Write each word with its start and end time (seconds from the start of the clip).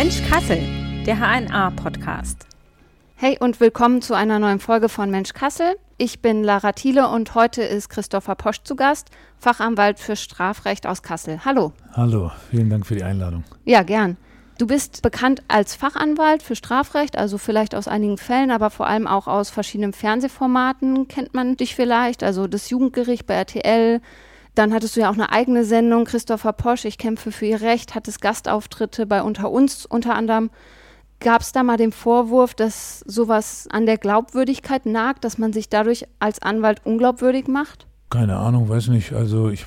Mensch 0.00 0.22
Kassel, 0.30 0.60
der 1.06 1.16
HNA-Podcast. 1.16 2.46
Hey 3.16 3.36
und 3.40 3.58
willkommen 3.58 4.00
zu 4.00 4.14
einer 4.14 4.38
neuen 4.38 4.60
Folge 4.60 4.88
von 4.88 5.10
Mensch 5.10 5.32
Kassel. 5.32 5.74
Ich 5.96 6.22
bin 6.22 6.44
Lara 6.44 6.70
Thiele 6.70 7.08
und 7.08 7.34
heute 7.34 7.64
ist 7.64 7.88
Christopher 7.88 8.36
Posch 8.36 8.62
zu 8.62 8.76
Gast, 8.76 9.10
Fachanwalt 9.38 9.98
für 9.98 10.14
Strafrecht 10.14 10.86
aus 10.86 11.02
Kassel. 11.02 11.44
Hallo. 11.44 11.72
Hallo, 11.94 12.30
vielen 12.48 12.70
Dank 12.70 12.86
für 12.86 12.94
die 12.94 13.02
Einladung. 13.02 13.42
Ja, 13.64 13.82
gern. 13.82 14.18
Du 14.56 14.68
bist 14.68 15.02
bekannt 15.02 15.42
als 15.48 15.74
Fachanwalt 15.74 16.44
für 16.44 16.54
Strafrecht, 16.54 17.18
also 17.18 17.36
vielleicht 17.36 17.74
aus 17.74 17.88
einigen 17.88 18.18
Fällen, 18.18 18.52
aber 18.52 18.70
vor 18.70 18.86
allem 18.86 19.08
auch 19.08 19.26
aus 19.26 19.50
verschiedenen 19.50 19.94
Fernsehformaten 19.94 21.08
kennt 21.08 21.34
man 21.34 21.56
dich 21.56 21.74
vielleicht, 21.74 22.22
also 22.22 22.46
das 22.46 22.70
Jugendgericht 22.70 23.26
bei 23.26 23.34
RTL. 23.34 24.00
Dann 24.58 24.74
hattest 24.74 24.96
du 24.96 25.00
ja 25.02 25.08
auch 25.08 25.14
eine 25.14 25.30
eigene 25.30 25.64
Sendung, 25.64 26.04
Christopher 26.04 26.52
Posch, 26.52 26.84
ich 26.84 26.98
kämpfe 26.98 27.30
für 27.30 27.46
ihr 27.46 27.60
Recht, 27.60 27.94
hattest 27.94 28.20
Gastauftritte 28.20 29.06
bei 29.06 29.22
Unter 29.22 29.52
uns 29.52 29.86
unter 29.86 30.16
anderem. 30.16 30.50
Gab 31.20 31.42
es 31.42 31.52
da 31.52 31.62
mal 31.62 31.76
den 31.76 31.92
Vorwurf, 31.92 32.54
dass 32.54 32.98
sowas 33.06 33.68
an 33.70 33.86
der 33.86 33.98
Glaubwürdigkeit 33.98 34.84
nagt, 34.84 35.22
dass 35.22 35.38
man 35.38 35.52
sich 35.52 35.68
dadurch 35.68 36.06
als 36.18 36.42
Anwalt 36.42 36.80
unglaubwürdig 36.82 37.46
macht? 37.46 37.86
Keine 38.10 38.34
Ahnung, 38.34 38.68
weiß 38.68 38.88
nicht. 38.88 39.12
Also 39.12 39.48
ich 39.48 39.64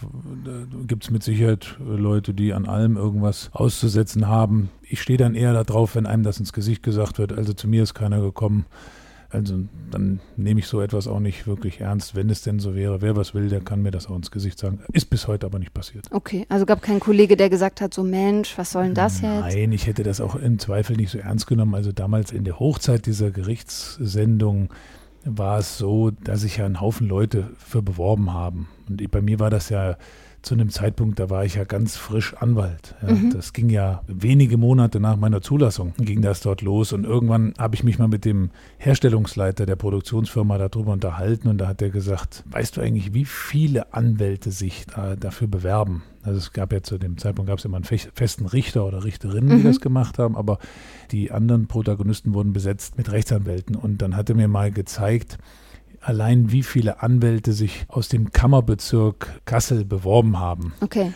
gibt 0.88 1.06
es 1.06 1.10
mit 1.10 1.24
Sicherheit 1.24 1.78
Leute, 1.80 2.34
die 2.34 2.52
an 2.52 2.66
allem 2.66 2.98
irgendwas 2.98 3.50
auszusetzen 3.54 4.28
haben. 4.28 4.72
Ich 4.82 5.02
stehe 5.02 5.18
dann 5.18 5.36
eher 5.36 5.54
darauf, 5.64 5.96
wenn 5.96 6.06
einem 6.06 6.24
das 6.24 6.38
ins 6.38 6.52
Gesicht 6.52 6.84
gesagt 6.84 7.18
wird. 7.18 7.32
Also 7.32 7.54
zu 7.54 7.70
mir 7.70 7.84
ist 7.84 7.94
keiner 7.94 8.20
gekommen. 8.20 8.66
Also 9.32 9.60
dann 9.90 10.20
nehme 10.36 10.60
ich 10.60 10.68
so 10.68 10.82
etwas 10.82 11.08
auch 11.08 11.20
nicht 11.20 11.48
wirklich 11.48 11.80
ernst, 11.80 12.16
wenn 12.16 12.30
es 12.30 12.42
denn 12.42 12.60
so 12.60 12.76
wäre. 12.76 13.02
Wer 13.02 13.16
was 13.16 13.34
will, 13.34 13.48
der 13.48 13.62
kann 13.62 13.82
mir 13.82 13.92
das 13.92 14.08
auch 14.08 14.16
ins 14.16 14.32
Gesicht 14.32 14.60
sagen. 14.60 14.80
Ist 14.92 15.10
bis 15.10 15.28
heute 15.28 15.46
aber 15.46 15.58
nicht 15.58 15.74
passiert. 15.74 16.06
Okay, 16.12 16.46
also 16.50 16.66
gab 16.66 16.82
keinen 16.82 17.00
Kollege, 17.00 17.38
der 17.38 17.50
gesagt 17.50 17.80
hat, 17.80 17.94
so 17.94 18.04
Mensch, 18.04 18.58
was 18.58 18.72
soll 18.72 18.84
denn 18.86 18.94
das 18.94 19.22
Nein, 19.22 19.44
jetzt? 19.44 19.56
Nein, 19.56 19.72
ich 19.72 19.88
hätte 19.88 20.04
das 20.04 20.20
auch 20.20 20.36
im 20.36 20.60
Zweifel 20.60 20.98
nicht 20.98 21.12
so 21.12 21.18
ernst 21.18 21.48
genommen. 21.48 21.76
Also 21.76 21.92
damals 21.92 22.32
in 22.32 22.44
der 22.44 22.60
Hochzeit 22.60 23.06
dieser 23.06 23.32
Gerichtssendung 23.32 24.70
war 25.24 25.60
es 25.60 25.78
so, 25.78 26.12
dass 26.12 26.42
sich 26.42 26.58
ja 26.58 26.66
einen 26.66 26.82
Haufen 26.82 27.08
Leute 27.08 27.52
für 27.58 27.82
beworben 27.82 28.34
haben. 28.34 28.68
Und 28.90 29.10
bei 29.12 29.22
mir 29.22 29.40
war 29.40 29.50
das 29.50 29.70
ja 29.70 29.98
zu 30.42 30.56
einem 30.56 30.70
Zeitpunkt, 30.70 31.20
da 31.20 31.30
war 31.30 31.46
ich 31.46 31.56
ja 31.56 31.64
ganz 31.64 31.98
frisch 31.98 32.34
Anwalt. 32.36 32.96
Ja. 33.02 33.14
Mhm. 33.14 33.32
Das 33.32 33.54
ging 33.54 33.70
ja 33.70 34.02
wenige 34.08 34.58
Monate 34.58 35.00
nach 35.00 35.16
meiner 35.18 35.42
Zulassung, 35.42 35.94
ging 35.98 36.22
das 36.22 36.42
dort 36.42 36.62
los. 36.62 36.94
Und 36.94 37.06
irgendwann 37.06 37.54
habe 37.58 37.76
ich 37.76 37.84
mich 37.84 38.00
mal 38.00 38.08
mit 38.08 38.26
dem 38.26 38.50
Herstellungsleiter 38.78 39.66
der 39.66 39.76
Produktionsfirma 39.76 40.58
darüber 40.58 40.94
unterhalten 40.94 41.48
und 41.48 41.60
da 41.60 41.68
hat 41.68 41.82
er 41.82 41.90
gesagt, 41.90 42.44
weißt 42.50 42.78
du 42.78 42.82
eigentlich, 42.82 43.14
wie 43.14 43.26
viele 43.26 43.94
Anwälte 43.94 44.52
sich 44.52 44.86
da, 44.88 45.16
dafür 45.16 45.48
bewerben? 45.48 46.04
Also 46.24 46.38
es 46.38 46.54
gab 46.54 46.72
ja 46.72 46.82
zu 46.82 46.98
dem 46.98 47.18
Zeitpunkt 47.18 47.50
gab 47.50 47.60
es 47.60 47.66
immer 47.66 47.78
einen 47.78 47.86
festen 47.86 48.46
Richter 48.46 48.86
oder 48.86 49.04
Richterinnen, 49.04 49.50
die 49.50 49.56
mhm. 49.58 49.64
das 49.64 49.80
gemacht 49.80 50.20
haben, 50.20 50.36
aber 50.36 50.60
die 51.12 51.32
anderen 51.32 51.68
Protagonisten 51.68 52.34
wurden 52.34 52.54
besetzt 52.54 52.98
mit 52.98 53.12
Rechtsanwälten. 53.12 53.76
Und 53.76 54.02
dann 54.02 54.16
hat 54.16 54.30
er 54.30 54.36
mir 54.36 54.48
mal 54.48 54.72
gezeigt, 54.72 55.38
allein 56.02 56.52
wie 56.52 56.64
viele 56.64 57.02
Anwälte 57.02 57.54
sich 57.54 57.86
aus 57.88 58.10
dem 58.10 58.32
Kammerbezirk 58.32 59.42
Kassel 59.46 59.86
beworben 59.86 60.40
haben. 60.40 60.74
Okay. 60.82 61.14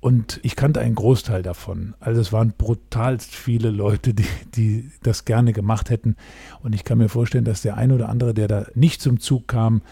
Und 0.00 0.40
ich 0.42 0.56
kannte 0.56 0.80
einen 0.80 0.94
Großteil 0.94 1.42
davon. 1.42 1.94
Also 2.00 2.20
es 2.20 2.32
waren 2.32 2.52
brutalst 2.56 3.34
viele 3.34 3.70
Leute, 3.70 4.14
die, 4.14 4.26
die 4.54 4.90
das 5.02 5.24
gerne 5.24 5.52
gemacht 5.52 5.90
hätten. 5.90 6.16
Und 6.62 6.74
ich 6.74 6.84
kann 6.84 6.98
mir 6.98 7.08
vorstellen, 7.08 7.44
dass 7.44 7.62
der 7.62 7.76
ein 7.76 7.92
oder 7.92 8.08
andere, 8.08 8.32
der 8.32 8.46
da 8.46 8.66
nicht 8.74 9.00
zum 9.00 9.20
Zug 9.20 9.48
kam, 9.48 9.82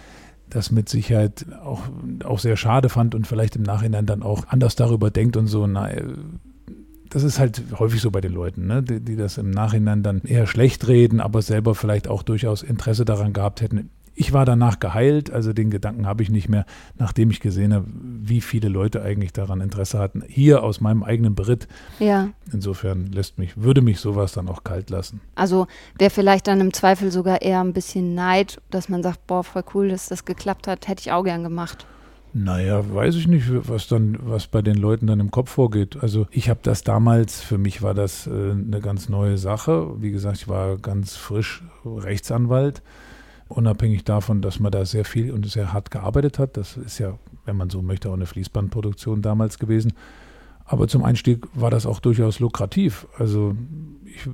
das 0.49 0.71
mit 0.71 0.89
Sicherheit 0.89 1.47
auch, 1.65 1.83
auch 2.23 2.39
sehr 2.39 2.57
schade 2.57 2.89
fand 2.89 3.15
und 3.15 3.27
vielleicht 3.27 3.57
im 3.57 3.63
Nachhinein 3.63 4.07
dann 4.07 4.23
auch 4.23 4.47
anders 4.49 4.77
darüber 4.77 5.11
denkt 5.11 5.37
und 5.37 5.49
so, 5.49 5.67
na, 5.67 5.89
das 7.11 7.23
ist 7.23 7.39
halt 7.39 7.63
häufig 7.79 8.01
so 8.01 8.11
bei 8.11 8.21
den 8.21 8.33
Leuten, 8.33 8.67
ne? 8.67 8.83
die, 8.83 9.01
die 9.01 9.17
das 9.17 9.39
im 9.39 9.51
Nachhinein 9.51 10.03
dann 10.03 10.21
eher 10.23 10.47
schlecht 10.47 10.87
reden, 10.87 11.21
aber 11.21 11.43
selber 11.43 11.75
vielleicht 11.75 12.09
auch 12.09 12.23
durchaus 12.23 12.63
Interesse 12.63 13.05
daran 13.05 13.33
gehabt 13.33 13.61
hätten. 13.61 13.91
Ich 14.17 14.33
war 14.33 14.45
danach 14.45 14.79
geheilt, 14.79 15.31
also 15.31 15.53
den 15.53 15.71
Gedanken 15.71 16.07
habe 16.07 16.23
ich 16.23 16.31
nicht 16.31 16.49
mehr, 16.49 16.67
nachdem 16.99 17.31
ich 17.31 17.41
gesehen 17.41 17.75
habe, 17.75 17.87
wie 17.89 18.41
viele 18.41 18.69
Leute 18.69 19.03
eigentlich 19.03 19.33
daran 19.33 19.61
Interesse 19.61 19.99
hatten. 19.99 20.23
Hier 20.29 20.63
aus 20.63 20.81
meinem 20.81 21.03
eigenen 21.03 21.35
Beritt. 21.35 21.67
Ja. 21.99 22.29
Insofern 22.53 23.07
lässt 23.07 23.39
mich, 23.39 23.61
würde 23.61 23.83
mich 23.83 23.99
sowas 23.99 24.33
dann 24.33 24.49
auch 24.49 24.63
kalt 24.63 24.91
lassen. 24.91 25.21
Also 25.35 25.67
wäre 25.99 26.11
vielleicht 26.11 26.47
dann 26.47 26.61
im 26.61 26.73
Zweifel 26.73 27.11
sogar 27.11 27.43
eher 27.43 27.61
ein 27.61 27.73
bisschen 27.73 28.15
Neid, 28.15 28.61
dass 28.71 28.89
man 28.89 29.03
sagt, 29.03 29.27
boah, 29.27 29.43
voll 29.43 29.65
cool, 29.75 29.89
dass 29.89 30.09
das 30.09 30.25
geklappt 30.25 30.69
hat, 30.69 30.87
hätte 30.87 31.01
ich 31.01 31.13
auch 31.13 31.25
gern 31.25 31.43
gemacht. 31.43 31.87
Naja, 32.37 32.83
weiß 32.93 33.15
ich 33.15 33.29
nicht, 33.29 33.47
was 33.49 33.87
dann, 33.87 34.19
was 34.21 34.49
bei 34.49 34.61
den 34.61 34.77
Leuten 34.77 35.07
dann 35.07 35.21
im 35.21 35.31
Kopf 35.31 35.51
vorgeht. 35.51 35.97
Also 36.01 36.27
ich 36.33 36.51
habe 36.51 36.59
das 36.63 36.83
damals, 36.83 37.41
für 37.41 37.59
mich 37.59 37.81
war 37.81 37.95
das 37.95 38.27
äh, 38.27 38.31
eine 38.31 38.81
ganz 38.81 39.09
neue 39.09 39.39
Sache. 39.39 39.95
Wie 40.01 40.11
gesagt, 40.11 40.39
ich 40.39 40.49
war 40.49 40.77
ganz 40.77 41.15
frisch 41.15 41.63
Rechtsanwalt 41.85 42.83
unabhängig 43.49 44.05
davon, 44.05 44.43
dass 44.43 44.61
man 44.61 44.73
da 44.73 44.85
sehr 44.85 45.05
viel 45.05 45.33
und 45.33 45.47
sehr 45.47 45.73
hart 45.73 45.91
gearbeitet 45.91 46.39
hat. 46.39 46.57
Das 46.57 46.77
ist 46.77 46.99
ja, 46.99 47.19
wenn 47.45 47.57
man 47.57 47.71
so 47.71 47.83
möchte, 47.83 48.09
auch 48.09 48.15
eine 48.15 48.27
Fließbandproduktion 48.27 49.23
damals 49.23 49.59
gewesen. 49.59 49.93
Aber 50.65 50.89
zum 50.89 51.05
Einstieg 51.05 51.47
war 51.55 51.71
das 51.71 51.85
auch 51.85 52.01
durchaus 52.01 52.41
lukrativ. 52.41 53.07
Also 53.19 53.55
ich 54.05 54.27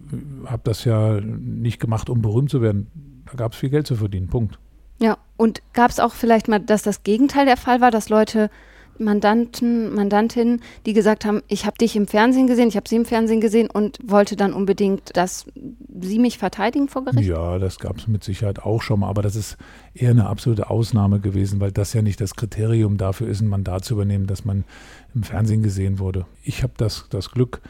habe 0.47 0.63
das 0.65 0.85
ja 0.85 1.21
nicht 1.21 1.81
gemacht, 1.81 2.09
um 2.09 2.23
berühmt 2.23 2.51
zu 2.51 2.63
werden. 2.63 3.23
Da 3.27 3.35
gab 3.35 3.53
es 3.53 3.59
viel 3.59 3.71
Geld 3.71 3.87
zu 3.87 3.97
verdienen. 3.97 4.29
Punkt. 4.29 4.59
Ja, 5.01 5.19
und 5.37 5.63
gab 5.73 5.91
es 5.91 5.99
auch 5.99 6.13
vielleicht 6.13 6.47
mal, 6.47 6.61
dass 6.61 6.83
das 6.83 7.03
Gegenteil 7.03 7.47
der 7.47 7.57
Fall 7.57 7.81
war, 7.81 7.91
dass 7.91 8.11
Leute 8.11 8.51
Mandanten, 9.01 9.95
Mandantinnen, 9.95 10.61
die 10.87 10.93
gesagt 10.93 11.25
haben, 11.25 11.43
ich 11.49 11.67
habe 11.67 11.79
dich 11.79 11.97
im 11.97 12.07
Fernsehen 12.07 12.47
gesehen, 12.47 12.69
ich 12.69 12.77
habe 12.77 12.89
sie 12.89 12.97
im 12.97 13.05
Fernsehen 13.05 13.41
gesehen 13.41 13.69
und 13.71 13.99
wollte 14.05 14.37
dann 14.37 14.53
unbedingt, 14.53 15.17
dass 15.17 15.47
sie 16.01 16.19
mich 16.19 16.39
verteidigen 16.39 16.89
vor 16.89 17.05
Gericht? 17.05 17.29
Ja, 17.29 17.59
das 17.59 17.79
gab 17.79 17.99
es 17.99 18.09
mit 18.09 18.23
Sicherheit 18.23 18.61
auch 18.61 18.83
schon 18.83 19.01
mal, 19.01 19.09
aber 19.09 19.23
das 19.23 19.37
ist 19.37 19.57
eher 19.95 20.11
eine 20.11 20.27
absolute 20.27 20.71
Ausnahme 20.71 21.21
gewesen, 21.21 21.61
weil 21.61 21.73
das 21.73 21.93
ja 21.93 22.03
nicht 22.03 22.21
das 22.21 22.37
Kriterium 22.37 22.97
dafür 22.97 23.29
ist, 23.29 23.41
ein 23.41 23.49
Mandat 23.49 23.85
zu 23.85 23.95
übernehmen, 23.95 24.27
dass 24.27 24.45
man 24.45 24.65
im 25.15 25.23
Fernsehen 25.23 25.63
gesehen 25.63 25.99
wurde. 25.99 26.27
Ich 26.43 26.63
habe 26.63 26.75
das, 26.77 27.07
das 27.11 27.31
Glück, 27.31 27.61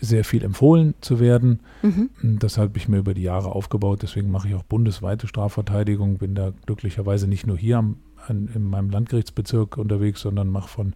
sehr 0.00 0.24
viel 0.24 0.44
empfohlen 0.44 0.94
zu 1.00 1.20
werden. 1.20 1.60
Mhm. 1.82 2.10
Das 2.38 2.58
habe 2.58 2.76
ich 2.76 2.88
mir 2.88 2.98
über 2.98 3.14
die 3.14 3.22
Jahre 3.22 3.52
aufgebaut. 3.52 4.00
Deswegen 4.02 4.30
mache 4.30 4.48
ich 4.48 4.54
auch 4.54 4.62
bundesweite 4.62 5.26
Strafverteidigung. 5.26 6.18
Bin 6.18 6.34
da 6.34 6.52
glücklicherweise 6.66 7.26
nicht 7.26 7.46
nur 7.46 7.56
hier 7.56 7.78
am 7.78 7.96
an, 8.28 8.50
in 8.54 8.64
meinem 8.64 8.90
Landgerichtsbezirk 8.90 9.76
unterwegs, 9.76 10.20
sondern 10.20 10.48
mache 10.48 10.68
von, 10.68 10.94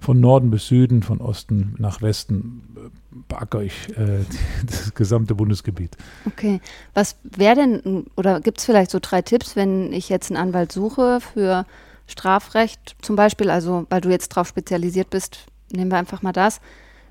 von 0.00 0.20
Norden 0.20 0.50
bis 0.50 0.66
Süden, 0.68 1.02
von 1.02 1.20
Osten 1.20 1.74
nach 1.78 2.02
Westen, 2.02 2.62
äh, 2.76 2.88
beackere 3.28 3.64
ich 3.64 3.96
äh, 3.96 4.24
das 4.66 4.94
gesamte 4.94 5.34
Bundesgebiet. 5.34 5.96
Okay. 6.26 6.60
Was 6.94 7.16
wäre 7.22 7.56
denn, 7.56 8.06
oder 8.16 8.40
gibt 8.40 8.58
es 8.58 8.64
vielleicht 8.64 8.90
so 8.90 8.98
drei 9.00 9.22
Tipps, 9.22 9.56
wenn 9.56 9.92
ich 9.92 10.08
jetzt 10.08 10.30
einen 10.30 10.40
Anwalt 10.40 10.72
suche 10.72 11.20
für 11.20 11.66
Strafrecht 12.06 12.96
zum 13.02 13.16
Beispiel, 13.16 13.50
also 13.50 13.86
weil 13.90 14.00
du 14.00 14.08
jetzt 14.08 14.32
darauf 14.32 14.48
spezialisiert 14.48 15.10
bist, 15.10 15.46
nehmen 15.70 15.90
wir 15.90 15.98
einfach 15.98 16.22
mal 16.22 16.32
das. 16.32 16.60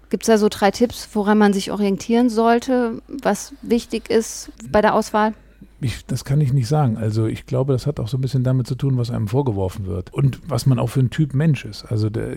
Gibt 0.09 0.23
es 0.23 0.27
da 0.27 0.37
so 0.37 0.47
drei 0.49 0.71
Tipps, 0.71 1.09
woran 1.13 1.37
man 1.37 1.53
sich 1.53 1.71
orientieren 1.71 2.29
sollte, 2.29 3.01
was 3.07 3.53
wichtig 3.61 4.09
ist 4.09 4.49
bei 4.71 4.81
der 4.81 4.95
Auswahl? 4.95 5.33
Ich, 5.79 6.05
das 6.05 6.25
kann 6.25 6.41
ich 6.41 6.53
nicht 6.53 6.67
sagen. 6.67 6.97
Also 6.97 7.27
ich 7.27 7.45
glaube, 7.45 7.73
das 7.73 7.85
hat 7.85 7.99
auch 7.99 8.07
so 8.07 8.17
ein 8.17 8.21
bisschen 8.21 8.43
damit 8.43 8.65
zu 8.65 8.75
tun, 8.75 8.97
was 8.97 9.11
einem 9.11 9.27
vorgeworfen 9.27 9.85
wird 9.85 10.11
und 10.11 10.39
was 10.49 10.65
man 10.65 10.79
auch 10.79 10.87
für 10.87 11.01
ein 11.01 11.11
Typ 11.11 11.35
Mensch 11.35 11.65
ist. 11.65 11.85
Also 11.85 12.09
der, 12.09 12.35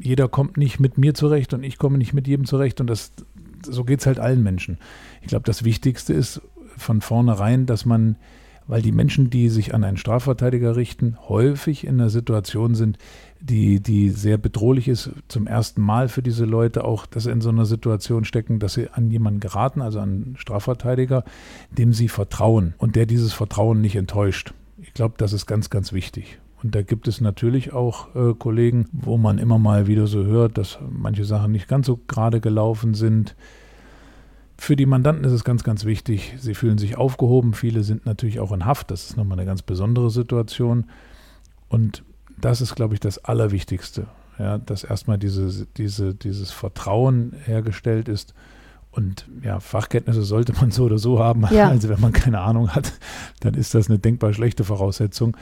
jeder 0.00 0.28
kommt 0.28 0.58
nicht 0.58 0.80
mit 0.80 0.98
mir 0.98 1.14
zurecht 1.14 1.54
und 1.54 1.62
ich 1.62 1.78
komme 1.78 1.96
nicht 1.96 2.12
mit 2.12 2.28
jedem 2.28 2.44
zurecht 2.44 2.80
und 2.82 2.88
das, 2.88 3.12
so 3.62 3.84
geht 3.84 4.00
es 4.00 4.06
halt 4.06 4.18
allen 4.18 4.42
Menschen. 4.42 4.78
Ich 5.22 5.28
glaube, 5.28 5.44
das 5.44 5.64
Wichtigste 5.64 6.12
ist 6.12 6.42
von 6.76 7.00
vornherein, 7.00 7.64
dass 7.64 7.86
man 7.86 8.16
weil 8.66 8.82
die 8.82 8.92
Menschen, 8.92 9.30
die 9.30 9.48
sich 9.48 9.74
an 9.74 9.84
einen 9.84 9.96
Strafverteidiger 9.96 10.76
richten, 10.76 11.16
häufig 11.28 11.86
in 11.86 12.00
einer 12.00 12.10
Situation 12.10 12.74
sind, 12.74 12.98
die, 13.40 13.80
die 13.80 14.10
sehr 14.10 14.38
bedrohlich 14.38 14.88
ist, 14.88 15.10
zum 15.28 15.46
ersten 15.46 15.82
Mal 15.82 16.08
für 16.08 16.22
diese 16.22 16.44
Leute 16.44 16.84
auch, 16.84 17.06
dass 17.06 17.24
sie 17.24 17.30
in 17.30 17.40
so 17.40 17.50
einer 17.50 17.66
Situation 17.66 18.24
stecken, 18.24 18.58
dass 18.58 18.74
sie 18.74 18.88
an 18.90 19.10
jemanden 19.10 19.40
geraten, 19.40 19.82
also 19.82 20.00
an 20.00 20.08
einen 20.08 20.36
Strafverteidiger, 20.38 21.24
dem 21.70 21.92
sie 21.92 22.08
vertrauen 22.08 22.74
und 22.78 22.96
der 22.96 23.06
dieses 23.06 23.32
Vertrauen 23.32 23.80
nicht 23.80 23.96
enttäuscht. 23.96 24.54
Ich 24.78 24.94
glaube, 24.94 25.14
das 25.18 25.32
ist 25.32 25.46
ganz, 25.46 25.68
ganz 25.70 25.92
wichtig. 25.92 26.38
Und 26.62 26.74
da 26.74 26.80
gibt 26.80 27.08
es 27.08 27.20
natürlich 27.20 27.74
auch 27.74 28.14
äh, 28.14 28.32
Kollegen, 28.32 28.88
wo 28.92 29.18
man 29.18 29.36
immer 29.36 29.58
mal 29.58 29.86
wieder 29.86 30.06
so 30.06 30.24
hört, 30.24 30.56
dass 30.56 30.78
manche 30.90 31.26
Sachen 31.26 31.52
nicht 31.52 31.68
ganz 31.68 31.86
so 31.86 32.00
gerade 32.08 32.40
gelaufen 32.40 32.94
sind 32.94 33.36
für 34.56 34.76
die 34.76 34.86
Mandanten 34.86 35.24
ist 35.24 35.32
es 35.32 35.44
ganz, 35.44 35.64
ganz 35.64 35.84
wichtig, 35.84 36.34
sie 36.38 36.54
fühlen 36.54 36.78
sich 36.78 36.96
aufgehoben. 36.96 37.54
Viele 37.54 37.82
sind 37.82 38.06
natürlich 38.06 38.40
auch 38.40 38.52
in 38.52 38.64
Haft. 38.64 38.90
Das 38.90 39.10
ist 39.10 39.16
nochmal 39.16 39.38
eine 39.38 39.46
ganz 39.46 39.62
besondere 39.62 40.10
Situation. 40.10 40.84
Und 41.68 42.04
das 42.40 42.60
ist, 42.60 42.74
glaube 42.74 42.94
ich, 42.94 43.00
das 43.00 43.24
Allerwichtigste. 43.24 44.06
Ja, 44.38 44.58
dass 44.58 44.82
erstmal 44.82 45.18
diese, 45.18 45.66
diese, 45.76 46.14
dieses 46.14 46.50
Vertrauen 46.50 47.34
hergestellt 47.44 48.08
ist. 48.08 48.34
Und 48.94 49.26
ja, 49.42 49.60
Fachkenntnisse 49.60 50.22
sollte 50.22 50.52
man 50.52 50.70
so 50.70 50.84
oder 50.84 50.98
so 50.98 51.18
haben. 51.18 51.46
Ja. 51.50 51.68
Also 51.74 51.88
wenn 51.88 52.00
man 52.00 52.12
keine 52.12 52.40
Ahnung 52.40 52.70
hat, 52.70 52.92
dann 53.40 53.54
ist 53.54 53.74
das 53.74 53.88
eine 53.88 53.98
denkbar 53.98 54.32
schlechte 54.32 54.62
Voraussetzung. 54.62 55.36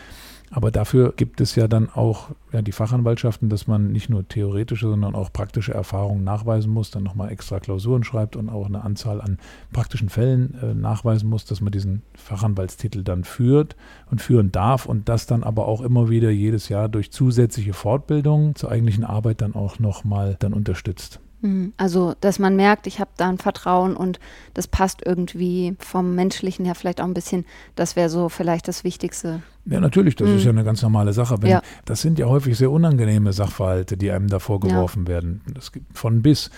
Aber 0.54 0.70
dafür 0.70 1.14
gibt 1.16 1.40
es 1.40 1.54
ja 1.56 1.66
dann 1.66 1.88
auch 1.88 2.30
ja, 2.52 2.60
die 2.60 2.72
Fachanwaltschaften, 2.72 3.48
dass 3.48 3.66
man 3.66 3.90
nicht 3.90 4.10
nur 4.10 4.28
theoretische, 4.28 4.86
sondern 4.86 5.14
auch 5.14 5.32
praktische 5.32 5.72
Erfahrungen 5.72 6.24
nachweisen 6.24 6.70
muss, 6.70 6.90
dann 6.90 7.02
nochmal 7.02 7.32
extra 7.32 7.58
Klausuren 7.58 8.04
schreibt 8.04 8.36
und 8.36 8.50
auch 8.50 8.66
eine 8.66 8.84
Anzahl 8.84 9.22
an 9.22 9.38
praktischen 9.72 10.10
Fällen 10.10 10.54
äh, 10.62 10.74
nachweisen 10.74 11.30
muss, 11.30 11.46
dass 11.46 11.62
man 11.62 11.72
diesen 11.72 12.02
Fachanwaltstitel 12.14 13.02
dann 13.02 13.24
führt 13.24 13.76
und 14.10 14.20
führen 14.20 14.52
darf 14.52 14.84
und 14.84 15.08
das 15.08 15.26
dann 15.26 15.42
aber 15.42 15.66
auch 15.66 15.80
immer 15.80 16.10
wieder 16.10 16.30
jedes 16.30 16.68
Jahr 16.68 16.90
durch 16.90 17.10
zusätzliche 17.10 17.72
Fortbildungen 17.72 18.54
zur 18.54 18.70
eigentlichen 18.70 19.04
Arbeit 19.04 19.40
dann 19.40 19.54
auch 19.54 19.78
nochmal 19.78 20.36
dann 20.38 20.52
unterstützt. 20.52 21.18
Mhm. 21.42 21.72
Also, 21.76 22.14
dass 22.20 22.38
man 22.38 22.56
merkt, 22.56 22.86
ich 22.86 23.00
habe 23.00 23.10
da 23.16 23.28
ein 23.28 23.38
Vertrauen 23.38 23.96
und 23.96 24.18
das 24.54 24.66
passt 24.66 25.02
irgendwie 25.04 25.76
vom 25.78 26.14
Menschlichen 26.14 26.64
her 26.64 26.74
vielleicht 26.74 27.00
auch 27.00 27.04
ein 27.04 27.14
bisschen. 27.14 27.44
Das 27.74 27.96
wäre 27.96 28.08
so 28.08 28.28
vielleicht 28.28 28.68
das 28.68 28.84
Wichtigste. 28.84 29.42
Ja, 29.66 29.80
natürlich, 29.80 30.16
das 30.16 30.28
mhm. 30.28 30.36
ist 30.36 30.44
ja 30.44 30.50
eine 30.50 30.64
ganz 30.64 30.82
normale 30.82 31.12
Sache. 31.12 31.36
Wenn, 31.40 31.50
ja. 31.50 31.62
Das 31.84 32.00
sind 32.00 32.18
ja 32.18 32.26
häufig 32.26 32.56
sehr 32.56 32.70
unangenehme 32.70 33.32
Sachverhalte, 33.32 33.96
die 33.96 34.10
einem 34.10 34.28
da 34.28 34.38
vorgeworfen 34.38 35.04
ja. 35.04 35.08
werden. 35.08 35.42
Das 35.52 35.72
gibt 35.72 35.98
von 35.98 36.22
bis. 36.22 36.50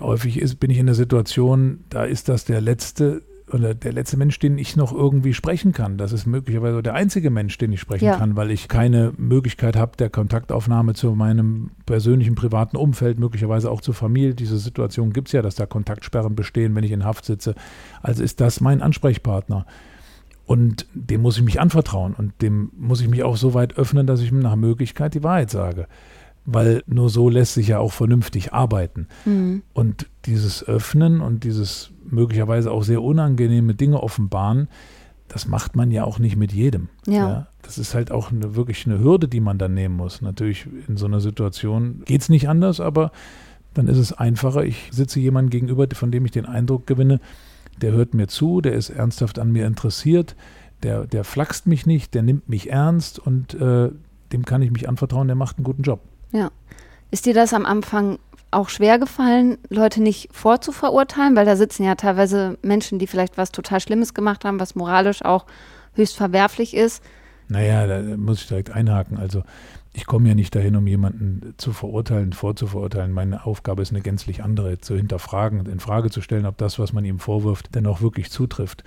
Häufig 0.00 0.40
ist, 0.40 0.58
bin 0.58 0.70
ich 0.70 0.78
in 0.78 0.86
der 0.86 0.94
Situation, 0.94 1.84
da 1.88 2.04
ist 2.04 2.28
das 2.28 2.44
der 2.44 2.60
letzte 2.60 3.22
oder 3.52 3.74
der 3.74 3.92
letzte 3.92 4.16
Mensch, 4.16 4.38
den 4.38 4.58
ich 4.58 4.76
noch 4.76 4.92
irgendwie 4.92 5.34
sprechen 5.34 5.72
kann. 5.72 5.98
Das 5.98 6.12
ist 6.12 6.26
möglicherweise 6.26 6.82
der 6.82 6.94
einzige 6.94 7.30
Mensch, 7.30 7.58
den 7.58 7.72
ich 7.72 7.80
sprechen 7.80 8.06
ja. 8.06 8.16
kann, 8.16 8.36
weil 8.36 8.50
ich 8.50 8.68
keine 8.68 9.12
Möglichkeit 9.16 9.76
habe 9.76 9.96
der 9.96 10.10
Kontaktaufnahme 10.10 10.94
zu 10.94 11.12
meinem 11.12 11.70
persönlichen 11.86 12.34
privaten 12.34 12.76
Umfeld, 12.76 13.18
möglicherweise 13.18 13.70
auch 13.70 13.80
zur 13.80 13.94
Familie. 13.94 14.34
Diese 14.34 14.58
Situation 14.58 15.12
gibt 15.12 15.28
es 15.28 15.32
ja, 15.32 15.42
dass 15.42 15.54
da 15.54 15.66
Kontaktsperren 15.66 16.34
bestehen, 16.34 16.74
wenn 16.74 16.84
ich 16.84 16.92
in 16.92 17.04
Haft 17.04 17.24
sitze. 17.24 17.54
Also 18.00 18.22
ist 18.22 18.40
das 18.40 18.60
mein 18.60 18.82
Ansprechpartner. 18.82 19.66
Und 20.44 20.86
dem 20.94 21.22
muss 21.22 21.36
ich 21.36 21.44
mich 21.44 21.60
anvertrauen 21.60 22.14
und 22.14 22.32
dem 22.42 22.72
muss 22.76 23.00
ich 23.00 23.08
mich 23.08 23.22
auch 23.22 23.36
so 23.36 23.54
weit 23.54 23.78
öffnen, 23.78 24.06
dass 24.06 24.20
ich 24.20 24.32
ihm 24.32 24.40
nach 24.40 24.56
Möglichkeit 24.56 25.14
die 25.14 25.22
Wahrheit 25.22 25.50
sage 25.50 25.86
weil 26.44 26.82
nur 26.86 27.08
so 27.08 27.28
lässt 27.28 27.54
sich 27.54 27.68
ja 27.68 27.78
auch 27.78 27.92
vernünftig 27.92 28.52
arbeiten. 28.52 29.06
Mhm. 29.24 29.62
Und 29.72 30.06
dieses 30.26 30.66
Öffnen 30.66 31.20
und 31.20 31.44
dieses 31.44 31.90
möglicherweise 32.04 32.70
auch 32.70 32.82
sehr 32.82 33.02
unangenehme 33.02 33.74
Dinge 33.74 34.02
offenbaren, 34.02 34.68
das 35.28 35.46
macht 35.46 35.76
man 35.76 35.90
ja 35.90 36.04
auch 36.04 36.18
nicht 36.18 36.36
mit 36.36 36.52
jedem. 36.52 36.88
Ja. 37.06 37.12
ja. 37.14 37.46
Das 37.62 37.78
ist 37.78 37.94
halt 37.94 38.10
auch 38.10 38.30
eine, 38.30 38.54
wirklich 38.54 38.86
eine 38.86 38.98
Hürde, 38.98 39.28
die 39.28 39.40
man 39.40 39.56
dann 39.56 39.72
nehmen 39.72 39.96
muss. 39.96 40.20
Natürlich 40.20 40.66
in 40.88 40.96
so 40.96 41.06
einer 41.06 41.20
Situation 41.20 42.02
geht 42.04 42.22
es 42.22 42.28
nicht 42.28 42.48
anders, 42.48 42.80
aber 42.80 43.12
dann 43.72 43.88
ist 43.88 43.98
es 43.98 44.12
einfacher. 44.12 44.64
Ich 44.64 44.88
sitze 44.90 45.20
jemandem 45.20 45.50
gegenüber, 45.50 45.86
von 45.94 46.10
dem 46.10 46.24
ich 46.26 46.32
den 46.32 46.44
Eindruck 46.44 46.86
gewinne, 46.86 47.20
der 47.80 47.92
hört 47.92 48.14
mir 48.14 48.28
zu, 48.28 48.60
der 48.60 48.74
ist 48.74 48.90
ernsthaft 48.90 49.38
an 49.38 49.52
mir 49.52 49.66
interessiert, 49.66 50.36
der, 50.82 51.06
der 51.06 51.24
flaxt 51.24 51.66
mich 51.66 51.86
nicht, 51.86 52.14
der 52.14 52.22
nimmt 52.22 52.48
mich 52.48 52.70
ernst 52.70 53.18
und 53.18 53.54
äh, 53.54 53.90
dem 54.32 54.44
kann 54.44 54.62
ich 54.62 54.70
mich 54.70 54.88
anvertrauen, 54.88 55.28
der 55.28 55.36
macht 55.36 55.56
einen 55.56 55.64
guten 55.64 55.82
Job. 55.82 56.00
Ja. 56.32 56.50
Ist 57.10 57.26
dir 57.26 57.34
das 57.34 57.54
am 57.54 57.66
Anfang 57.66 58.18
auch 58.50 58.68
schwer 58.68 58.98
gefallen, 58.98 59.58
Leute 59.68 60.02
nicht 60.02 60.28
vorzuverurteilen? 60.32 61.36
Weil 61.36 61.46
da 61.46 61.56
sitzen 61.56 61.84
ja 61.84 61.94
teilweise 61.94 62.58
Menschen, 62.62 62.98
die 62.98 63.06
vielleicht 63.06 63.38
was 63.38 63.52
total 63.52 63.80
Schlimmes 63.80 64.14
gemacht 64.14 64.44
haben, 64.44 64.58
was 64.58 64.74
moralisch 64.74 65.24
auch 65.24 65.46
höchst 65.94 66.16
verwerflich 66.16 66.74
ist. 66.74 67.02
Naja, 67.48 67.86
da 67.86 68.16
muss 68.16 68.40
ich 68.42 68.48
direkt 68.48 68.70
einhaken. 68.70 69.18
Also 69.18 69.42
ich 69.92 70.06
komme 70.06 70.28
ja 70.28 70.34
nicht 70.34 70.54
dahin, 70.54 70.74
um 70.76 70.86
jemanden 70.86 71.54
zu 71.58 71.72
verurteilen, 71.72 72.32
vorzuverurteilen. 72.32 73.12
Meine 73.12 73.44
Aufgabe 73.44 73.82
ist 73.82 73.90
eine 73.90 74.00
gänzlich 74.00 74.42
andere, 74.42 74.78
zu 74.78 74.96
hinterfragen, 74.96 75.66
in 75.66 75.80
Frage 75.80 76.10
zu 76.10 76.22
stellen, 76.22 76.46
ob 76.46 76.56
das, 76.56 76.78
was 76.78 76.94
man 76.94 77.04
ihm 77.04 77.18
vorwirft, 77.18 77.74
denn 77.74 77.86
auch 77.86 78.00
wirklich 78.00 78.30
zutrifft. 78.30 78.84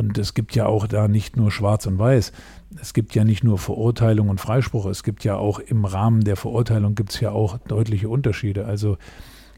Und 0.00 0.16
es 0.16 0.32
gibt 0.32 0.54
ja 0.54 0.64
auch 0.64 0.86
da 0.86 1.08
nicht 1.08 1.36
nur 1.36 1.50
Schwarz 1.50 1.84
und 1.84 1.98
Weiß. 1.98 2.32
Es 2.80 2.94
gibt 2.94 3.14
ja 3.14 3.22
nicht 3.22 3.44
nur 3.44 3.58
Verurteilung 3.58 4.30
und 4.30 4.40
Freispruch. 4.40 4.86
Es 4.86 5.02
gibt 5.02 5.24
ja 5.24 5.36
auch 5.36 5.58
im 5.58 5.84
Rahmen 5.84 6.22
der 6.24 6.36
Verurteilung 6.36 6.94
gibt 6.94 7.10
es 7.10 7.20
ja 7.20 7.32
auch 7.32 7.58
deutliche 7.58 8.08
Unterschiede. 8.08 8.64
Also 8.64 8.96